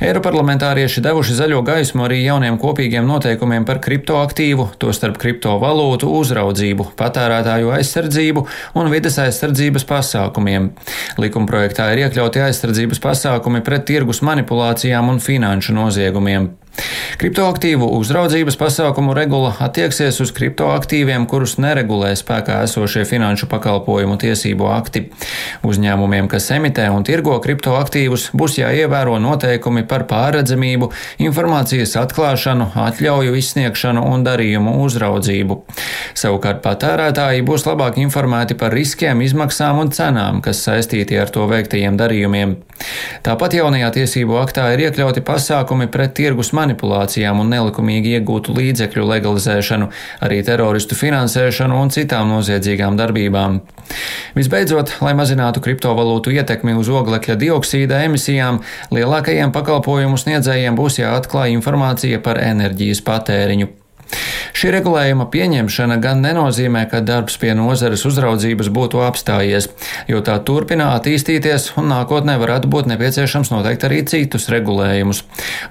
Eiroparlamentārieši 0.04 1.02
devuši 1.04 1.36
zaļo 1.38 1.62
gaismu 1.66 2.04
arī 2.06 2.20
jauniem 2.24 2.58
kopīgiem 2.60 3.06
noteikumiem 3.08 3.64
par 3.68 3.80
kriptoaktīvu, 3.84 4.68
tostarp 4.82 5.16
kriptovalūtu 5.22 6.10
uzraudzību, 6.18 6.90
patērētāju 6.98 7.72
aizsardzību 7.78 8.44
un 8.76 8.92
vides 8.92 9.16
aizsardzības 9.22 9.88
pasākumiem. 9.88 10.70
Likumprojektā 11.22 11.88
ir 11.94 12.06
iekļauti 12.06 12.44
aizsardzības 12.50 13.02
pasākumi 13.04 13.64
pret 13.64 13.88
tirgus 13.88 14.22
manipulācijām 14.26 15.14
un 15.14 15.22
finanšu 15.24 15.76
noziegumiem. 15.76 16.52
Kriptoaktīvu 17.16 17.86
uzraudzības 17.96 18.58
pasākumu 18.60 19.14
regula 19.16 19.54
attieksies 19.64 20.18
uz 20.20 20.32
kriptoaktīviem, 20.36 21.24
kurus 21.30 21.56
neregulē 21.62 22.10
spēkā 22.18 22.58
esošie 22.66 23.06
finanšu 23.08 23.48
pakalpojumu 23.48 24.18
tiesību 24.20 24.68
akti. 24.68 25.06
Uzņēmumiem, 25.66 26.28
kas 26.28 26.50
emitē 26.52 26.90
un 26.92 27.06
tirgo 27.08 27.38
kriptoaktīvus, 27.44 28.28
būs 28.36 28.58
jāievēro 28.60 29.16
noteikumi 29.22 29.86
par 29.88 30.04
pārredzamību, 30.10 30.90
informācijas 31.24 31.96
atklāšanu, 32.02 32.68
atļauju 32.84 33.38
izsniegšanu 33.40 34.04
un 34.12 34.26
darījumu 34.26 34.76
uzraudzību. 34.84 35.58
Savukārt 36.16 36.60
patērētāji 36.66 37.46
būs 37.48 37.64
labāk 37.68 37.96
informēti 38.02 38.58
par 38.60 38.76
riskiem, 38.76 39.24
izmaksām 39.24 39.80
un 39.80 39.94
cenām, 39.96 40.42
kas 40.44 40.60
saistīti 40.68 41.16
ar 41.20 41.32
to 41.32 41.48
veiktajiem 41.48 41.96
darījumiem. 41.96 42.56
Tāpat 43.24 43.56
jaunajā 43.56 43.88
tiesību 43.96 44.36
aktā 44.42 44.68
ir 44.74 44.84
iekļauti 44.86 45.24
pasākumi 45.24 45.88
pret 45.92 46.12
tirgus 46.18 46.52
manipulācijām 46.66 47.40
un 47.42 47.54
nelikumīgi 47.54 48.16
iegūtu 48.18 48.54
līdzekļu 48.56 49.06
legalizēšanu, 49.12 49.88
arī 50.26 50.42
teroristu 50.46 50.98
finansēšanu 50.98 51.78
un 51.80 51.94
citām 51.94 52.34
noziedzīgām 52.34 52.98
darbībām. 52.98 53.62
Visbeidzot, 54.36 54.98
lai 55.06 55.14
mazinātu 55.18 55.62
kriptovalūtu 55.64 56.34
ietekmi 56.36 56.76
uz 56.76 56.90
oglekļa 56.90 57.38
dioksīda 57.40 58.02
emisijām, 58.08 58.60
lielākajiem 58.94 59.54
pakalpojumu 59.54 60.18
sniedzējiem 60.20 60.78
būs 60.78 61.00
jāatklāj 61.04 61.54
informācija 61.56 62.22
par 62.22 62.42
enerģijas 62.42 63.04
patēriņu. 63.06 63.85
Šī 64.56 64.70
regulējuma 64.72 65.26
pieņemšana 65.32 65.98
gan 66.00 66.22
nenozīmē, 66.24 66.86
ka 66.88 67.02
darbs 67.04 67.36
pie 67.40 67.52
nozares 67.58 68.06
uzraudzības 68.08 68.70
būtu 68.72 69.02
apstājies, 69.04 69.68
jo 70.08 70.22
tā 70.24 70.38
turpina 70.48 70.92
attīstīties 70.96 71.74
un 71.80 71.90
nākotnē 71.92 72.38
varētu 72.40 72.70
būt 72.72 72.88
nepieciešams 72.92 73.52
noteikt 73.52 73.84
arī 73.88 74.00
citus 74.08 74.48
regulējumus. 74.52 75.22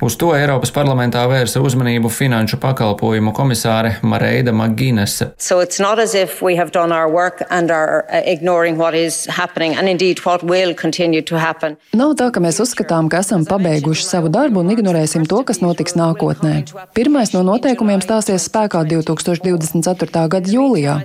Uz 0.06 0.18
to 0.22 0.34
Eiropas 0.38 0.74
parlamentā 0.76 1.24
vērsa 1.32 1.64
uzmanību 1.66 2.12
finanšu 2.14 2.60
pakalpojumu 2.62 3.34
komisāre 3.34 3.96
Mareida 4.06 4.54
Maginese. 4.54 5.32
So 5.42 5.62
Nav 11.98 12.16
tā, 12.20 12.30
ka 12.34 12.44
mēs 12.44 12.62
uzskatām, 12.64 13.10
ka 13.10 13.24
esam 13.26 13.48
pabeiguši 13.50 14.06
savu 14.06 14.30
darbu 14.34 14.62
un 14.62 14.74
ignorēsim 14.76 15.26
to, 15.30 15.42
kas 15.48 15.62
notiks 15.64 15.98
nākotnē. 15.98 16.56
Pirmais 16.98 17.34
no 17.36 17.42
noteikumiem 17.48 18.04
stāsies 18.26 18.48
spēkā 18.50 18.82
2024. 18.90 20.26
gada 20.34 20.50
jūlijā, 20.50 20.96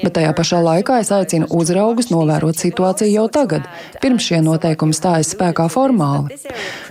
bet 0.00 0.14
tajā 0.16 0.32
pašā 0.36 0.60
laikā 0.64 1.00
es 1.04 1.12
aicinu 1.12 1.48
uzraugus 1.52 2.08
novērot 2.12 2.56
situāciju 2.56 3.12
jau 3.12 3.28
tagad, 3.28 3.68
pirms 4.00 4.24
šie 4.24 4.40
noteikumi 4.44 4.96
stājas 4.96 5.34
spēkā 5.34 5.68
formāli. 5.68 6.40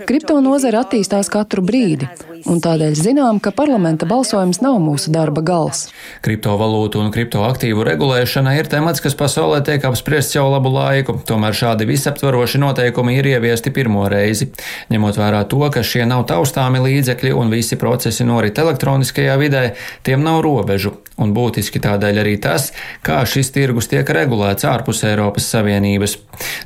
Kripto 0.06 0.38
nozara 0.44 0.84
attīstās 0.84 1.30
katru 1.32 1.66
brīdi 1.66 2.06
un 2.48 2.60
tādēļ 2.62 2.94
zinām, 2.96 3.40
ka 3.42 3.52
parlamenta 3.54 4.06
balsojums 4.08 4.60
nav 4.64 4.78
mūsu 4.82 5.12
darba 5.12 5.42
gals. 5.44 5.88
Kriptovalūtu 6.24 7.00
un 7.02 7.10
kriptoaktīvu 7.14 7.84
regulēšana 7.86 8.54
ir 8.58 8.70
temats, 8.70 9.02
kas 9.04 9.16
pasaulē 9.18 9.60
tiek 9.66 9.84
apspriests 9.86 10.36
jau 10.36 10.46
labu 10.52 10.72
laiku, 10.72 11.18
tomēr 11.26 11.56
šādi 11.56 11.88
visaptvaroši 11.90 12.62
noteikumi 12.62 13.18
ir 13.18 13.30
ieviesti 13.34 13.72
pirmo 13.74 14.06
reizi. 14.10 14.50
Ņemot 14.92 15.20
vērā 15.20 15.42
to, 15.50 15.62
ka 15.72 15.84
šie 15.86 16.06
nav 16.08 16.26
taustāmi 16.30 16.82
līdzekļi 16.84 17.34
un 17.36 17.52
visi 17.52 17.78
procesi 17.80 18.26
norit 18.28 18.58
elektroniskajā 18.60 19.36
vidē, 19.40 19.64
tiem 20.02 20.22
nav 20.22 20.40
robežu, 20.44 20.96
un 21.20 21.34
būtiski 21.36 21.82
tādēļ 21.84 22.22
arī 22.24 22.36
tas, 22.42 22.70
kā 23.06 23.20
šis 23.28 23.52
tirgus 23.54 23.90
tiek 23.92 24.08
regulēts 24.08 24.66
ārpus 24.68 25.04
Eiropas 25.08 25.48
Savienības. 25.52 26.18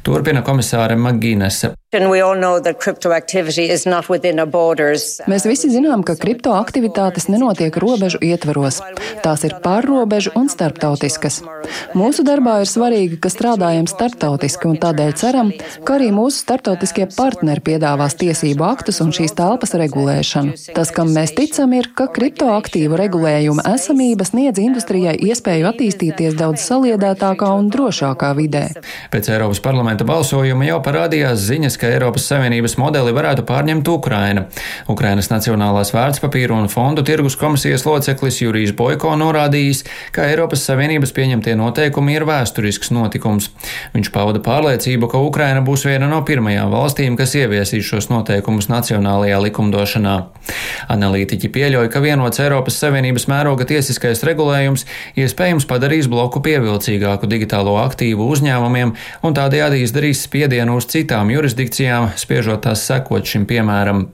Turpina 0.06 0.44
komisāre 0.46 0.96
Magīnese. 1.00 1.74
Mēs 5.30 5.44
visi 5.46 5.70
zinām, 5.70 6.02
ka 6.06 6.16
kriptoaktivitātes 6.18 7.28
nenotiek 7.30 7.76
robežu 7.78 8.18
ietvaros. 8.18 8.80
Tās 9.22 9.44
ir 9.46 9.54
pārrobežu 9.62 10.32
un 10.38 10.50
starptautiskas. 10.50 11.40
Mūsu 11.94 12.24
darbā 12.26 12.56
ir 12.64 12.70
svarīgi, 12.70 13.20
ka 13.22 13.30
strādājam 13.30 13.86
starptautiski 13.90 14.68
un 14.72 14.80
tādēļ 14.82 15.14
ceram, 15.20 15.52
ka 15.86 15.96
arī 15.98 16.10
mūsu 16.14 16.42
starptautiskie 16.42 17.06
partneri 17.14 17.62
piedāvās 17.64 18.18
tiesību 18.18 18.66
aktus 18.66 18.98
un 19.04 19.14
šīs 19.14 19.36
telpas 19.38 19.76
regulēšanu. 19.78 20.58
Tas, 20.74 20.90
kam 20.94 21.14
mēs 21.14 21.36
ticam, 21.38 21.72
ir, 21.78 21.92
ka 21.94 22.08
kriptoaktīvu 22.10 22.98
regulējuma 23.00 23.64
esamība 23.74 24.26
sniedz 24.26 24.43
industrijai 24.52 25.14
iespēju 25.24 25.66
attīstīties 25.70 26.34
daudz 26.36 26.62
saliedētākā 26.68 27.48
un 27.56 27.70
drošākā 27.72 28.30
vidē. 28.36 28.64
Pēc 29.12 29.30
Eiropas 29.32 29.60
parlamenta 29.64 30.04
balsojuma 30.04 30.66
jau 30.68 30.80
parādījās 30.84 31.40
ziņas, 31.48 31.78
ka 31.80 31.88
Eiropas 31.88 32.26
Savienības 32.28 32.76
modeli 32.80 33.14
varētu 33.16 33.44
pārņemt 33.48 33.88
Ukraina. 33.88 34.44
Ukrainas 34.92 35.30
Nacionālās 35.32 35.94
vērtspapīru 35.94 36.58
un 36.58 36.68
fondu 36.72 37.04
tirgus 37.06 37.38
komisijas 37.40 37.86
loceklis 37.88 38.42
Jurijs 38.42 38.74
Boiko 38.76 39.14
norādījis, 39.16 39.84
ka 40.12 40.28
Eiropas 40.28 40.66
Savienības 40.68 41.14
pieņemtie 41.16 41.56
noteikumi 41.60 42.18
ir 42.18 42.26
vēsturisks 42.28 42.92
notikums. 42.94 43.50
Viņš 43.94 44.12
pauda 44.14 44.42
pārliecību, 44.44 45.08
ka 45.12 45.22
Ukraina 45.24 45.64
būs 45.64 45.86
viena 45.88 46.10
no 46.10 46.20
pirmajām 46.26 46.72
valstīm, 46.74 47.16
kas 47.16 47.36
ieviesīs 47.38 47.86
šos 47.88 48.10
noteikumus 48.12 48.68
nacionālajā 48.72 49.40
likumdošanā. 49.48 50.16
Analītiķi 50.92 51.50
pieļauj, 51.54 51.88
ka 51.92 52.02
vienots 52.04 52.42
Eiropas 52.42 52.76
Savienības 52.82 53.28
mēroga 53.30 53.66
tiesiskais 53.68 54.20
regulējums 54.26 54.33
iespējams 55.20 55.66
padarīs 55.70 56.08
bloku 56.10 56.42
pievilcīgāku 56.44 57.28
digitālo 57.30 57.76
aktīvu 57.82 58.26
uzņēmumiem 58.34 58.94
un 59.24 59.36
tādējādi 59.36 59.82
izdarīs 59.84 60.24
spiedienu 60.26 60.78
uz 60.80 60.88
citām 60.90 61.30
jurisdikcijām, 61.34 62.10
spiežot 62.20 62.64
tās 62.66 62.86
sekot 62.88 63.28
šim 63.28 63.46
piemēram. 63.50 64.08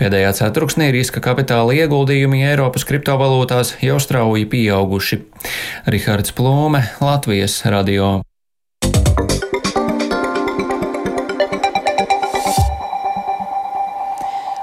Pēdējā 0.00 0.32
ceturksnī 0.40 0.92
riska 0.94 1.24
kapitāla 1.24 1.76
ieguldījumi 1.82 2.44
Eiropas 2.52 2.86
kriptovalūtās 2.88 3.76
jau 3.84 3.98
strauji 4.02 4.48
pieauguši. 4.52 5.20
Rihards 5.90 6.32
Plūme, 6.36 6.86
Latvijas 7.02 7.60
radio. 7.66 8.16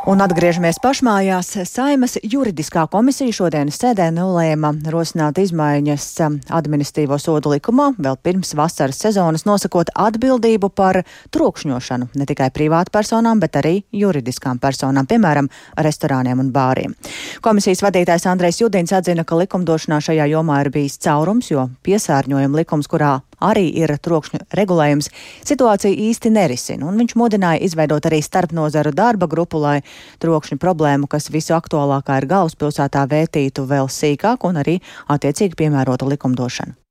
Un 0.04 0.20
atgriežamies 0.20 0.82
pašmājās. 0.84 1.54
Saimas 1.64 2.18
juridiskā 2.20 2.82
komisija 2.92 3.32
šodienas 3.32 3.78
sēdē 3.80 4.10
nolēma 4.12 4.74
rosināt 4.92 5.38
izmaiņas 5.40 6.08
administratīvo 6.52 7.16
sodu 7.24 7.54
likumā 7.54 7.86
vēl 7.96 8.18
pirms 8.20 8.52
vasaras 8.60 9.00
sezonas, 9.00 9.46
nosakot 9.48 9.94
atbildību 9.96 10.74
par 10.76 11.06
trokšņošanu 11.32 12.10
ne 12.20 12.28
tikai 12.28 12.50
privātpersonām, 12.52 13.40
bet 13.40 13.56
arī 13.62 13.78
juridiskām 13.96 14.60
personām, 14.60 15.08
piemēram, 15.08 15.48
restorāniem 15.88 16.44
un 16.44 16.52
bāriem. 16.52 16.98
Komisijas 17.40 17.86
vadītājs 17.88 18.28
Andrejs 18.28 18.60
Judins 18.60 18.92
atzina, 18.92 19.24
ka 19.24 19.40
likumdošanā 19.40 20.02
šajā 20.04 20.28
jomā 20.36 20.66
ir 20.66 20.74
bijis 20.76 21.00
caurums, 21.00 21.48
jo 21.56 21.70
piesārņojuma 21.88 22.60
likums, 22.60 22.92
kurā 22.92 23.22
arī 23.44 23.68
ir 23.84 23.96
trokšņu 24.04 24.44
regulējums, 24.58 25.10
situācija 25.46 25.94
īsti 26.10 26.34
nerisina, 26.34 26.88
un 26.90 27.00
viņš 27.02 27.18
mudināja 27.20 27.64
izveidot 27.68 28.08
arī 28.10 28.22
starpnozaru 28.24 28.94
darba 28.96 29.30
grupu, 29.32 29.62
lai 29.64 29.80
trokšņu 30.24 30.60
problēmu, 30.62 31.10
kas 31.12 31.32
visu 31.34 31.56
aktuālākā 31.58 32.22
ir 32.22 32.30
galvaspilsētā, 32.32 33.08
vērtītu 33.12 33.68
vēl 33.70 33.92
sīkāk 33.92 34.48
un 34.50 34.64
arī 34.64 34.80
attiecīgi 35.12 35.60
piemērotu 35.64 36.10
likumdošanu. 36.14 36.83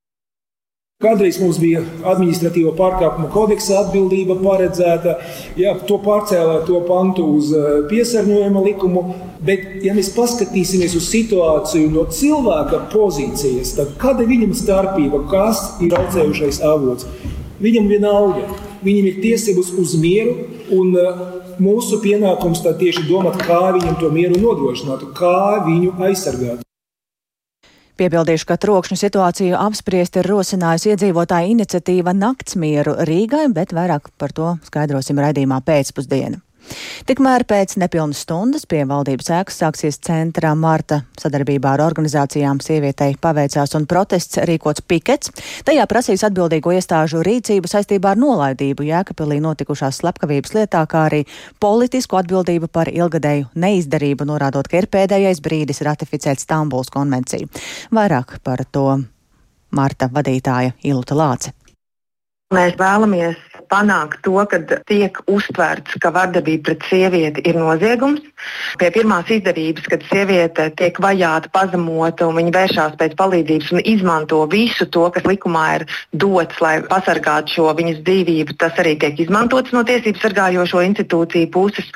Kādreiz 1.02 1.40
mums 1.42 1.56
bija 1.58 1.80
administratīva 2.06 2.76
pārkāpuma 2.78 3.26
kodeksa 3.32 3.80
atbildība 3.80 4.36
paredzēta, 4.38 5.16
jā, 5.58 5.72
to 5.88 5.98
pārcēlā 6.04 6.60
to 6.68 6.78
pantu 6.86 7.26
uz 7.40 7.50
eh, 7.58 7.80
piesārņojuma 7.90 8.62
likumu. 8.68 9.02
Bet, 9.42 9.64
ja 9.82 9.96
mēs 9.96 10.12
paskatīsimies 10.14 10.94
uz 10.94 11.08
situāciju 11.10 11.90
no 11.90 12.06
cilvēka 12.14 12.84
pozīcijas, 12.94 13.74
tad 13.80 13.96
kāda 13.98 14.22
ir 14.22 14.30
viņam 14.30 14.54
starpība, 14.54 15.24
kas 15.32 15.64
ir 15.82 15.90
traucējušais 15.90 16.62
avots? 16.70 17.10
Viņam 17.62 17.90
vienalga, 17.90 18.46
viņam 18.86 19.10
ir 19.10 19.22
tiesības 19.24 19.74
uz 19.82 19.98
mieru, 19.98 20.38
un 20.78 20.94
eh, 21.02 21.22
mūsu 21.58 21.98
pienākums 22.04 22.62
tieši 22.62 23.08
domāt, 23.10 23.42
kā 23.42 23.64
viņam 23.74 23.98
to 23.98 24.14
mieru 24.14 24.38
nodrošināt, 24.38 25.08
kā 25.18 25.64
viņu 25.66 25.96
aizsargāt. 25.98 26.62
Piebildīšu, 28.00 28.46
ka 28.48 28.56
trokšņu 28.56 28.96
situāciju 28.96 29.58
apspriest 29.60 30.16
ir 30.16 30.28
rosinājusi 30.30 30.94
iedzīvotāja 30.94 31.50
iniciatīva 31.52 32.14
Naktsmieru 32.16 32.96
Rīgai, 33.08 33.44
bet 33.52 33.74
vairāk 33.76 34.08
par 34.16 34.32
to 34.32 34.54
skaidrosim 34.64 35.20
raidījumā 35.20 35.60
pēcpusdienu. 35.66 36.40
Tikmēr 37.08 37.44
pēc 37.48 37.74
nepilnas 37.82 38.22
stundas 38.24 38.66
pie 38.70 38.82
valdības 38.88 39.30
ēkas 39.38 39.58
sāksies 39.62 39.98
centrā 40.04 40.52
Marta 40.58 41.02
sadarbībā 41.20 41.74
ar 41.74 41.82
organizācijām 41.84 42.60
sievietei 42.62 43.16
paveicās 43.20 43.74
un 43.78 43.86
protests 43.90 44.40
rīkots 44.48 44.84
pikets. 44.88 45.32
Tajā 45.66 45.86
prasīs 45.90 46.24
atbildīgo 46.28 46.74
iestāžu 46.76 47.22
rīcību 47.26 47.70
saistībā 47.70 48.14
ar 48.14 48.20
nolaidību 48.22 48.86
Jēkabpilī 48.86 49.40
notikušās 49.44 50.02
slepkavības 50.02 50.54
lietā, 50.58 50.84
kā 50.86 51.06
arī 51.08 51.24
politisku 51.62 52.20
atbildību 52.20 52.70
par 52.72 52.90
ilgadēju 52.92 53.50
neizdarību, 53.54 54.28
norādot, 54.28 54.70
ka 54.70 54.82
ir 54.82 54.90
pēdējais 54.92 55.42
brīdis 55.42 55.82
ratificēt 55.86 56.42
Stambuls 56.42 56.92
konvenciju. 56.94 57.50
Vairāk 57.94 58.38
par 58.44 58.64
to 58.70 59.00
Marta 59.72 60.10
vadītāja 60.12 60.76
Iluta 60.84 61.16
Lāce. 61.16 61.52
Mēs 62.52 62.74
vēlamies 62.76 63.38
panākt 63.72 64.20
to, 64.26 64.36
ka 64.48 64.60
tiek 64.88 65.16
uztverts, 65.30 65.96
ka 66.02 66.12
vardarbība 66.14 66.68
pret 66.68 66.86
sievieti 66.90 67.44
ir 67.48 67.56
noziegums. 67.56 68.20
Pie 68.80 68.90
pirmās 68.94 69.30
izdevības, 69.32 69.86
kad 69.88 70.04
sieviete 70.10 70.68
tiek 70.76 70.98
vajāta, 71.02 71.50
pazemota 71.54 72.28
un 72.28 72.38
viņa 72.40 72.54
vēršās 72.56 72.96
pēc 73.00 73.16
palīdzības 73.18 73.72
un 73.76 73.84
izmanto 73.94 74.42
visu 74.52 74.86
to, 74.92 75.06
kas 75.14 75.26
likumā 75.28 75.64
ir 75.78 75.86
dots, 76.12 76.60
lai 76.64 76.74
pasargātu 76.90 77.56
šo 77.56 77.68
viņas 77.78 78.02
dzīvību, 78.06 78.56
tas 78.60 78.76
arī 78.82 78.96
tiek 79.00 79.20
izmantots 79.24 79.72
no 79.74 79.84
tiesību 79.88 80.20
sargājošo 80.22 80.82
institūciju 80.88 81.50
puses. 81.54 81.88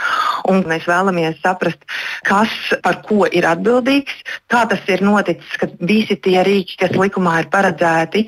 Un 0.48 0.62
mēs 0.70 0.86
vēlamies 0.88 1.40
saprast, 1.42 1.82
kas 2.26 2.52
par 2.84 3.00
ko 3.06 3.26
ir 3.26 3.46
atbildīgs, 3.48 4.14
kā 4.52 4.64
tas 4.70 4.82
ir 4.90 5.02
noticis, 5.04 5.58
ka 5.60 5.68
visi 5.80 6.16
tie 6.22 6.38
rīki, 6.46 6.78
kas 6.80 6.94
likumā 6.96 7.40
ir 7.42 7.50
paredzēti, 7.52 8.26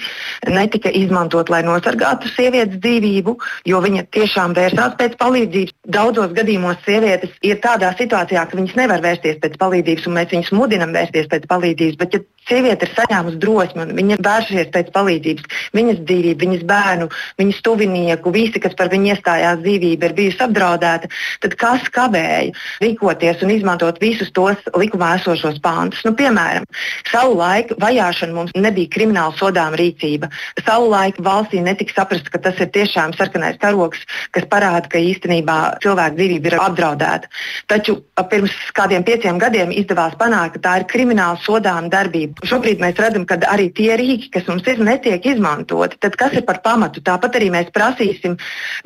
netika 0.51 0.93
izmantot, 0.95 1.51
lai 1.53 1.63
nosargātu 1.67 2.31
sievietes 2.35 2.81
dzīvību. 2.83 3.38
Jo 3.69 3.83
viņa 3.85 4.07
tiešām 4.15 4.57
vērsās 4.59 4.97
pēc 5.01 5.19
palīdzības. 5.21 5.77
Daudzos 5.99 6.35
gadījumos 6.37 6.83
sievietes 6.87 7.37
ir 7.47 7.61
tādā 7.65 7.93
situācijā, 7.99 8.47
ka 8.49 8.59
viņas 8.59 8.77
nevar 8.81 9.05
vērsties 9.05 9.41
pēc 9.43 9.57
palīdzības, 9.61 10.09
un 10.09 10.19
mēs 10.19 10.35
viņus 10.35 10.53
mudinam 10.57 10.97
vērsties 10.97 11.31
pēc 11.33 11.49
palīdzības. 11.51 12.01
Bet, 12.03 12.19
ja 12.19 12.27
sieviete 12.49 12.87
ir 12.87 12.95
saņēmusi 12.97 13.41
drosmi 13.43 13.85
un 13.85 13.95
viņa 13.99 14.19
vēršas 14.25 14.71
pēc 14.75 14.91
palīdzības, 14.95 15.59
viņas 15.77 16.01
dzīvība, 16.09 16.41
viņas 16.45 16.65
bērnu, 16.69 17.09
viņas 17.41 17.61
tuvinieku, 17.67 18.33
visi, 18.35 18.63
kas 18.63 18.77
par 18.79 18.91
viņu 18.93 19.13
iestājās 19.15 19.61
dzīvība, 19.65 20.09
ir 20.09 20.17
bijusi 20.17 20.43
apdraudēta, 20.47 21.11
tad 21.45 21.57
kas 21.61 21.89
kavēja 21.95 22.55
rīkoties 22.85 23.45
un 23.45 23.55
izmantot 23.55 24.01
visus 24.03 24.33
tos 24.37 24.61
likumā 24.79 25.15
esošos 25.19 25.61
pāntus? 25.65 26.05
Nu, 26.07 26.15
piemēram, 26.19 26.67
savulaik 27.11 27.75
vajāšana 27.81 28.37
mums 28.37 28.55
nebija 28.57 28.93
krimināla 28.97 29.37
sodāma 29.39 29.79
rīcība. 29.81 30.31
Savulaik 30.63 31.21
valstī 31.25 31.63
netika 31.65 32.01
saprasts, 32.01 32.33
ka 32.33 32.41
tas 32.43 32.59
ir 32.63 32.73
tiešām 32.75 33.17
sarkanais 33.29 33.59
karoks, 33.61 34.01
kas 34.33 34.49
parāda, 34.49 34.89
ka 34.89 34.99
īstenībā 34.99 35.79
cilvēku 35.85 36.17
dzīvība 36.19 36.51
ir 36.51 36.57
apdraudēta. 36.63 37.29
Taču 37.69 37.99
pirms 38.31 38.55
kādiem 38.75 39.05
pieciem 39.05 39.39
gadiem 39.39 39.73
izdevās 39.73 40.17
panākt, 40.19 40.57
ka 40.57 40.65
tā 40.65 40.75
ir 40.81 40.87
krimināla 40.89 41.39
sodāma 41.45 41.91
darbība. 41.93 42.43
Šobrīd 42.49 42.81
mēs 42.83 42.99
redzam, 42.99 43.27
ka 43.29 43.39
arī 43.49 43.69
tie 43.75 43.97
rīki, 43.99 44.31
kas 44.33 44.49
mums 44.49 44.67
ir, 44.67 44.81
netiek 44.81 45.25
izmantoti. 45.27 45.99
Tad 46.01 46.17
kas 46.19 46.33
ir 46.39 46.47
par 46.49 46.63
pamatu? 46.65 47.03
Tāpat 47.05 47.39
arī 47.39 47.51
mēs 47.53 47.71
prasīsim 47.75 48.39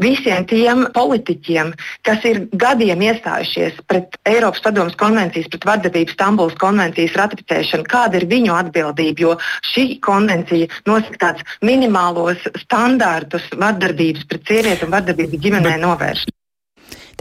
visiem 0.03 0.47
tiem 0.51 0.87
politiķiem, 0.95 1.73
kas 2.07 2.25
ir 2.29 2.47
gadiem 2.53 3.03
iestājušies 3.09 3.83
pret 3.87 4.19
Eiropas 4.29 4.63
Padomus 4.65 4.99
konvencijas, 4.99 5.51
pret 5.53 5.67
vardarbību 5.69 6.15
Stambulas 6.15 6.59
konvencijas 6.61 7.17
ratificēšanu, 7.19 7.87
kāda 7.89 8.21
ir 8.21 8.29
viņu 8.31 8.57
atbildība, 8.57 9.23
jo 9.23 9.37
šī 9.73 9.87
konvencija 10.05 10.69
nosaka 10.89 11.21
tāds 11.23 11.59
minimālos 11.65 12.43
standārtus 12.65 13.47
vardarbības 13.59 14.27
pret 14.33 14.49
sievieti 14.49 14.87
un 14.87 14.95
vardarbību 14.97 15.41
ģimenē 15.45 15.77
novērst. 15.83 16.32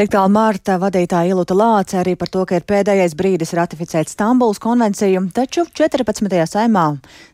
Tik 0.02 0.10
tālu 0.16 0.32
Mārta 0.34 0.80
vadītāja 0.82 1.36
Iluta 1.36 1.54
Lāce 1.54 2.00
arī 2.00 2.16
par 2.18 2.32
to, 2.34 2.42
ka 2.50 2.58
ir 2.58 2.64
pēdējais 2.66 3.14
brīdis 3.14 3.52
ratificēt 3.54 4.10
Stambuls 4.10 4.58
konvenciju, 4.58 5.28
taču 5.30 5.68
14. 5.78 6.26
saimā 6.50 6.86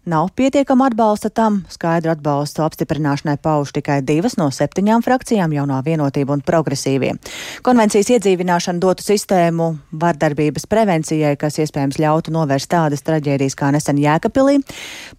nav 0.03 0.33
pietiekama 0.35 0.89
atbalsta 0.89 1.29
tam. 1.31 1.61
Skaidru 1.71 2.11
atbalstu 2.11 2.65
apstiprināšanai 2.65 3.37
pauž 3.39 3.71
tikai 3.77 4.01
divas 4.03 4.35
no 4.35 4.49
septiņām 4.51 5.03
frakcijām- 5.05 5.53
jaunā 5.57 5.77
vienotība 5.85 6.35
un 6.35 6.43
progresīvie. 6.43 7.13
Konvencijas 7.63 8.11
iedzīvināšana 8.17 8.83
dotu 8.83 9.03
sistēmu 9.03 9.69
vardarbības 9.95 10.67
prevencijai, 10.67 11.37
kas 11.37 11.55
iespējams 11.63 11.99
ļautu 12.03 12.35
novērst 12.35 12.67
tādas 12.67 13.01
traģēdijas 13.01 13.55
kā 13.55 13.71
nesen 13.71 13.95
Jēkapilī. 13.95 14.59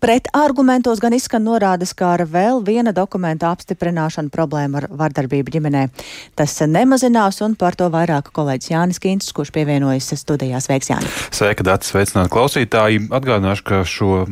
Pret 0.00 0.28
argumentos 0.34 1.00
gan 1.00 1.12
izskan 1.12 1.44
norādes, 1.44 1.94
kā 1.94 2.12
ar 2.20 2.26
vēl 2.26 2.62
viena 2.62 2.92
dokumenta 2.92 3.56
apstiprināšanu 3.56 4.28
problēma 4.28 4.76
ar 4.76 4.88
vardarbību 4.88 5.48
ģimenē. 5.48 5.90
Tas 6.36 6.58
nemazinās 6.58 7.37
sarunās, 7.38 7.40
un 7.46 7.56
par 7.56 7.76
to 7.76 7.88
vairāk 7.90 8.30
kolēģis 8.32 8.70
Jānis 8.72 9.00
Kīncis, 9.00 9.32
kurš 9.32 9.52
pievienojas 9.52 10.12
studijās. 10.18 10.68
Veiks, 10.68 10.90
Jāni! 10.90 11.08
Sveika, 11.30 11.64
Dārts! 11.64 11.90
Sveicināt 11.92 12.30
klausītāji! 12.30 13.08
Atgādināšu, 13.10 13.64
ka 13.64 13.84
šo 13.84 14.26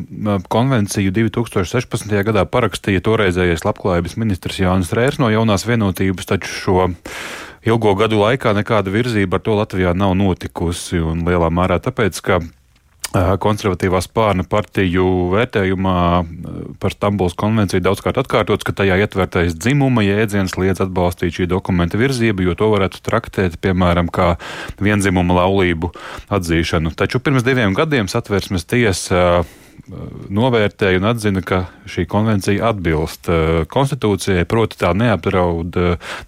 konvenciju 0.49 1.13
2016. 1.13 2.11
gadā 2.27 2.45
parakstīja 2.47 3.03
toreizējais 3.03 3.65
labklājības 3.65 4.17
ministrs 4.17 4.61
Jānis 4.61 4.93
Rērs 4.93 5.21
no 5.21 5.31
jaunās 5.31 5.67
vienotības, 5.67 6.27
taču 6.27 6.51
šo 6.51 6.89
ilgo 7.67 7.95
gadu 7.99 8.21
laikā 8.21 8.55
nekāda 8.55 8.93
virzība 8.93 9.39
ar 9.39 9.43
to 9.43 9.57
Latvijā 9.59 9.95
nav 9.95 10.15
notikusi, 10.19 11.01
un 11.01 11.25
lielā 11.27 11.51
mērā 11.51 11.81
tāpēc, 11.83 12.23
ka 12.23 12.41
konservatīvā 13.15 14.01
spārna 14.05 14.45
partiju 14.49 15.05
vērtējumā 15.33 15.99
par 16.83 16.95
Stambuls 16.95 17.37
konvenciju 17.39 17.85
daudzkārt 17.85 18.19
atkārtots, 18.21 18.67
ka 18.67 18.75
tajā 18.77 18.99
ietvertais 19.05 19.55
dzimuma 19.57 20.05
jēdziens 20.05 20.57
liedz 20.61 20.83
atbalstīt 20.85 21.39
šī 21.39 21.49
dokumenta 21.51 22.01
virzību, 22.01 22.45
jo 22.49 22.57
to 22.59 22.71
varētu 22.75 23.01
traktēt, 23.07 23.61
piemēram, 23.63 24.11
kā 24.13 24.35
vienzimuma 24.83 25.39
laulību 25.41 25.93
atzīšanu. 26.29 26.93
Taču 26.99 27.23
pirms 27.23 27.47
diviem 27.47 27.77
gadiem 27.79 28.11
satversmes 28.11 28.67
tiesa 28.69 29.45
novērtēja 30.33 30.99
un 30.99 31.07
atzina, 31.13 31.43
ka 31.47 31.67
šī 31.89 32.07
konvencija 32.11 32.73
atbilst 32.73 33.29
konstitūcijai, 33.71 34.47
proti 34.49 34.81
tā 34.81 34.91
neapdraud, 34.97 35.79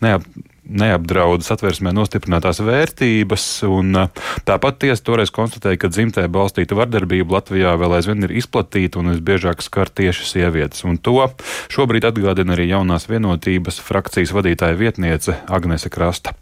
neap, 0.05 0.27
neapdraud 0.69 1.45
satversmē 1.47 1.93
nostiprinātās 1.97 2.61
vērtības, 2.65 3.47
un 3.69 4.03
tāpat 4.49 4.81
tiesa 4.85 5.05
toreiz 5.05 5.33
konstatēja, 5.35 5.81
ka 5.83 5.93
dzimtē 5.93 6.27
balstīta 6.33 6.79
vardarbība 6.79 7.39
Latvijā 7.39 7.75
vēl 7.81 7.99
aizvien 7.99 8.27
ir 8.29 8.37
izplatīta 8.41 9.01
un 9.01 9.13
visbiežāk 9.15 9.65
skar 9.65 9.91
tieši 9.91 10.29
sievietes. 10.33 10.85
Un 10.89 11.01
to 11.01 11.25
šobrīd 11.73 12.09
atgādina 12.09 12.57
arī 12.57 12.69
jaunās 12.73 13.09
vienotības 13.11 13.81
frakcijas 13.85 14.35
vadītāja 14.37 14.79
vietniece 14.79 15.41
Agnese 15.49 15.91
Krasta. 15.93 16.37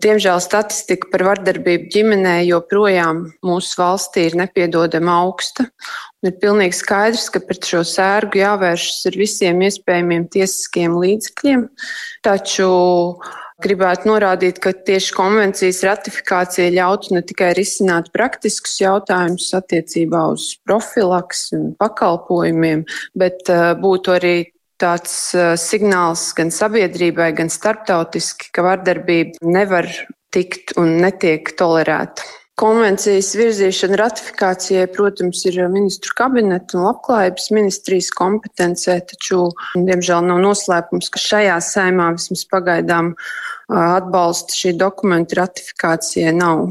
Diemžēl 0.00 0.38
statistika 0.40 1.10
par 1.12 1.26
vardarbību 1.26 1.90
ģimenē 1.92 2.38
joprojām 2.48 3.26
mūsu 3.44 3.76
valstī 3.82 4.30
ir 4.30 4.38
nepiedodama 4.40 5.18
augsta. 5.26 5.66
Ir 6.20 6.34
pilnīgi 6.36 6.76
skaidrs, 6.76 7.30
ka 7.32 7.40
pret 7.40 7.64
šo 7.64 7.80
sērgu 7.86 8.42
jāvēršas 8.42 9.06
ar 9.08 9.14
visiem 9.16 9.62
iespējamiem 9.64 10.26
tiesiskiem 10.32 10.98
līdzekļiem. 11.00 11.62
Taču 12.26 12.66
gribētu 13.64 14.10
norādīt, 14.10 14.60
ka 14.60 14.72
tieši 14.72 15.14
konvencijas 15.16 15.80
ratifikācija 15.88 16.74
ļautu 16.76 17.16
ne 17.16 17.22
tikai 17.24 17.54
risināt 17.56 18.10
praktiskus 18.12 18.76
jautājumus 18.82 19.48
attiecībā 19.56 20.26
uz 20.34 20.50
profilaks 20.68 21.46
un 21.56 21.70
pakalpojumiem, 21.80 22.84
bet 23.16 23.48
eh, 23.48 23.70
būtu 23.80 24.16
arī 24.16 24.34
tāds 24.80 25.16
signāls 25.60 26.30
gan 26.36 26.48
sabiedrībai, 26.56 27.34
gan 27.36 27.52
starptautiski, 27.52 28.48
ka 28.56 28.64
vardarbība 28.64 29.44
nevar 29.44 29.88
tikt 30.32 30.72
un 30.80 30.96
netiek 31.02 31.52
tolerēta. 31.58 32.24
Konvencijas 32.60 33.30
virzīšana 33.38 33.96
ratifikācijai, 33.96 34.84
protams, 34.92 35.46
ir 35.48 35.56
ministru 35.72 36.12
kabineta 36.18 36.76
un 36.76 36.84
labklājības 36.90 37.48
ministrijas 37.56 38.10
kompetencē, 38.18 38.98
taču, 39.08 39.46
diemžēl, 39.78 40.26
nav 40.28 40.42
noslēpums, 40.44 41.08
ka 41.14 41.22
šajā 41.22 41.56
saimā 41.64 42.10
vismaz 42.18 42.44
pagaidām 42.52 43.14
atbalsta 43.72 44.58
šī 44.58 44.74
dokumenta 44.76 45.40
ratifikācijai 45.40 46.36
nav. 46.36 46.66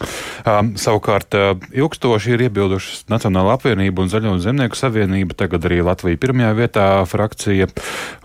Um, 0.00 0.72
savukārt, 0.80 1.34
uh, 1.36 1.58
ilgstoši 1.76 2.34
ir 2.34 2.46
iebildušas 2.46 3.04
Nacionāla 3.12 3.56
apvienība 3.58 4.04
un 4.04 4.12
Zaļo 4.12 4.36
zemnieku 4.40 4.78
savienība, 4.78 5.36
tagad 5.36 5.66
arī 5.68 5.82
Latvija 5.84 6.20
pirmajā 6.20 6.52
vietā 6.56 6.86
frakcija. 7.08 7.68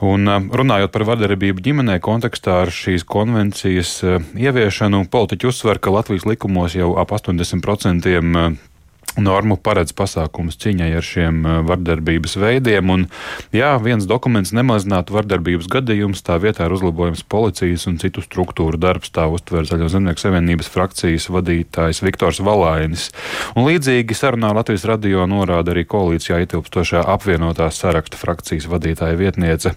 Un, 0.06 0.30
um, 0.30 0.48
runājot 0.56 0.94
par 0.94 1.08
vardarbību 1.12 1.66
ģimenē 1.66 2.00
kontekstā 2.06 2.62
ar 2.64 2.72
šīs 2.74 3.04
konvencijas 3.08 3.98
uh, 4.06 4.22
ieviešanu, 4.40 5.06
politiķi 5.12 5.52
uzsver, 5.52 5.82
ka 5.84 5.94
Latvijas 5.96 6.28
likumos 6.30 6.78
jau 6.78 6.94
ap 7.02 7.12
80% 7.16 8.16
uh, 8.22 8.56
normu 9.22 9.58
paredz 9.62 9.94
pasākumus 9.96 10.58
cīņai 10.62 10.92
ar 10.98 11.06
šiem 11.06 11.42
eh, 11.46 11.58
vardarbības 11.68 12.38
veidiem. 12.42 12.92
Un, 12.94 13.06
jā, 13.56 13.74
viens 13.84 14.08
dokuments 14.10 14.54
nemazinātu 14.56 15.16
vardarbības 15.16 15.70
gadījumus, 15.72 16.24
tā 16.26 16.38
vietā 16.42 16.68
ir 16.68 16.76
uzlabojums 16.78 17.26
policijas 17.32 17.88
un 17.90 18.00
citu 18.02 18.24
struktūru 18.26 18.80
darbs, 18.82 19.14
tā 19.16 19.28
uztver 19.32 19.68
Zaļo 19.70 19.90
zemnieku 19.92 20.22
savienības 20.22 20.72
frakcijas 20.72 21.30
vadītājs 21.34 22.04
Viktors 22.06 22.42
Valainis. 22.46 23.10
Un 23.56 23.68
līdzīgi 23.70 24.18
sarunā 24.18 24.54
Latvijas 24.56 24.88
radio 24.90 25.28
norāda 25.30 25.74
arī 25.74 25.86
koalīcijā 25.90 26.42
ietilpstošā 26.46 27.06
apvienotās 27.16 27.82
sarakstu 27.82 28.20
frakcijas 28.22 28.70
vadītāja 28.72 29.20
vietniece 29.20 29.76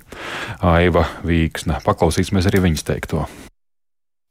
Aiva 0.61 1.09
Vīksna. 1.27 1.83
Paklausīsimies 1.87 2.51
arī 2.51 2.67
viņas 2.69 2.91
teikto 2.93 3.29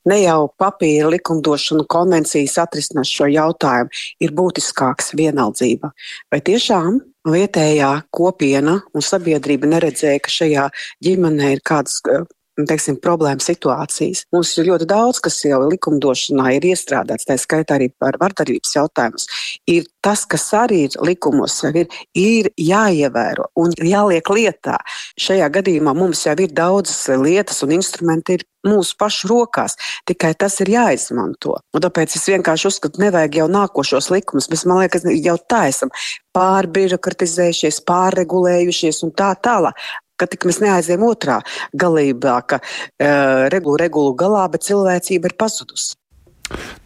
ne 0.08 0.22
jau 0.24 0.48
papīra 0.60 1.12
likumdošana 1.14 1.86
konvencijas 1.92 2.58
atrisinās 2.64 3.12
šo 3.12 3.30
jautājumu, 3.32 3.94
ir 4.24 4.34
būtiskāks 4.38 5.14
vienaldzība. 5.18 5.92
Vai 6.32 6.42
tiešām 6.50 7.02
vietējā 7.28 7.92
kopiena 8.16 8.80
un 8.96 9.04
sabiedrība 9.04 9.70
neredzēja, 9.76 10.24
ka 10.24 10.34
šajā 10.34 10.68
ģimenē 11.04 11.54
ir 11.58 11.64
kādas 11.68 12.00
teiksim, 12.66 12.98
problēma 13.02 13.44
situācijas. 13.44 14.24
Mums 14.34 14.56
ir 14.58 14.70
ļoti 14.72 14.88
daudz, 14.90 15.22
kas 15.24 15.38
jau 15.46 15.60
likumdošanā 15.68 16.56
ir 16.58 16.68
iestrādāts, 16.72 17.28
tā 17.28 17.38
skaitā 17.38 17.78
arī 17.78 17.92
par 17.94 18.18
vardarbības 18.22 18.74
jautājumus. 18.80 19.28
Ir 19.70 19.86
tas, 20.02 20.26
kas 20.30 20.48
arī 20.58 20.86
ir 20.88 20.98
likumos, 21.06 21.60
jau 21.64 21.74
ir, 21.78 21.92
ir 22.18 22.50
jāievēro 22.58 23.52
un 23.60 23.76
jāliek 23.78 24.34
lietā. 24.34 24.80
Šajā 25.22 25.50
gadījumā 25.60 25.94
mums 25.98 26.26
jau 26.26 26.38
ir 26.42 26.54
daudzas 26.56 27.06
lietas 27.22 27.62
un 27.66 27.76
instrumenti 27.78 28.40
ir 28.40 28.48
mūsu 28.68 28.98
pašu 29.00 29.30
rokās, 29.30 29.78
tikai 30.10 30.34
tas 30.40 30.58
ir 30.64 30.72
jāizmanto. 30.74 31.60
Un 31.76 31.84
tāpēc 31.84 32.18
es 32.18 32.26
vienkārši 32.28 32.72
uzskatu, 32.72 33.02
nevajag 33.04 33.38
jau 33.42 33.46
nākošos 33.52 34.10
likumus, 34.12 34.50
bet 34.52 34.66
man 34.68 34.82
liekas, 34.82 35.06
jau 35.14 35.38
tā 35.50 35.68
esam 35.70 35.94
pārbirokratizējušies, 36.36 37.80
pārregulējušies 37.88 39.06
un 39.08 39.14
tā 39.18 39.32
tālāk 39.46 39.78
ka 40.18 40.30
tik 40.30 40.50
mēs 40.50 40.62
neaizējām 40.64 41.06
otrā 41.08 41.40
galībā, 41.78 42.40
ka 42.50 42.62
uh, 42.64 43.48
regulu 43.54 43.80
regulu 43.82 44.18
galā, 44.18 44.48
bet 44.52 44.68
cilvēcība 44.68 45.32
ir 45.32 45.40
pazudusi. 45.40 45.96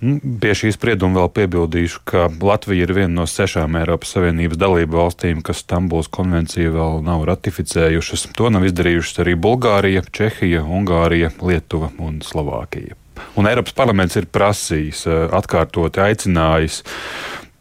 Nu, 0.02 0.15
pie 0.41 0.56
šī 0.58 0.72
sprieduma 0.74 1.20
vēl 1.20 1.30
piebildīšu, 1.36 2.00
ka 2.10 2.26
Latvija 2.41 2.88
ir 2.88 2.94
viena 2.98 3.13
no 3.20 3.28
sešām 3.30 3.78
Eiropas 3.78 4.15
Savienības 4.15 4.58
dalību 4.58 4.98
valstīm, 4.98 5.44
kas 5.46 5.62
Stambulas 5.62 6.10
konvenciju 6.10 6.74
vēl 6.74 7.04
nav 7.06 7.28
ratificējušas. 7.30 8.32
To 8.38 8.50
nav 8.54 8.65
izdarījušas 8.65 9.22
arī 9.22 9.38
Bulgārija, 9.38 10.02
Čehija, 10.10 10.63
Ungārija, 10.65 11.30
Lietuva 11.46 11.91
un 12.02 12.20
Slovākija. 12.26 12.98
Un 13.38 13.46
Eiropas 13.46 13.78
parlaments 13.78 14.17
ir 14.17 14.26
prasījis, 14.34 15.06
atkārtoti 15.38 16.02
aicinājis 16.02 16.82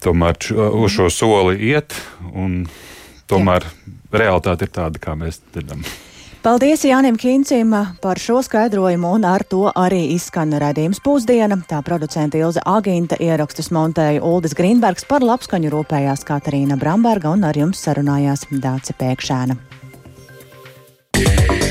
tomēr 0.01 0.41
uz 0.57 0.97
šo 0.97 1.11
soli 1.13 1.61
iet, 1.69 1.93
un 2.33 2.63
tomēr 3.29 3.69
Jā. 3.69 4.00
Realitāte 4.13 4.67
ir 4.67 4.73
tāda, 4.75 5.03
kā 5.03 5.17
mēs 5.19 5.43
dzirdam. 5.53 5.85
Paldies 6.41 6.87
Jānim 6.89 7.19
Kīncim 7.21 7.75
par 8.01 8.17
šo 8.17 8.39
skaidrojumu, 8.41 9.11
un 9.19 9.27
ar 9.29 9.45
to 9.45 9.67
arī 9.77 10.07
izskan 10.15 10.55
redzījums 10.57 11.03
pusdiena. 11.05 11.59
Tā 11.69 11.83
producenta 11.85 12.41
Ilze 12.41 12.65
Agīnta 12.65 13.19
ierakstus 13.21 13.69
montēja 13.77 14.25
Uldis 14.25 14.57
Grīnbergs 14.57 15.05
par 15.11 15.21
labskaņu 15.21 15.75
rūpējās 15.75 16.25
Katarīna 16.25 16.81
Bramberga 16.81 17.35
un 17.37 17.45
ar 17.45 17.61
jums 17.61 17.85
sarunājās 17.85 18.49
Dāce 18.57 18.97
Pēkšēna. 18.97 19.59
Yeah. 21.21 21.70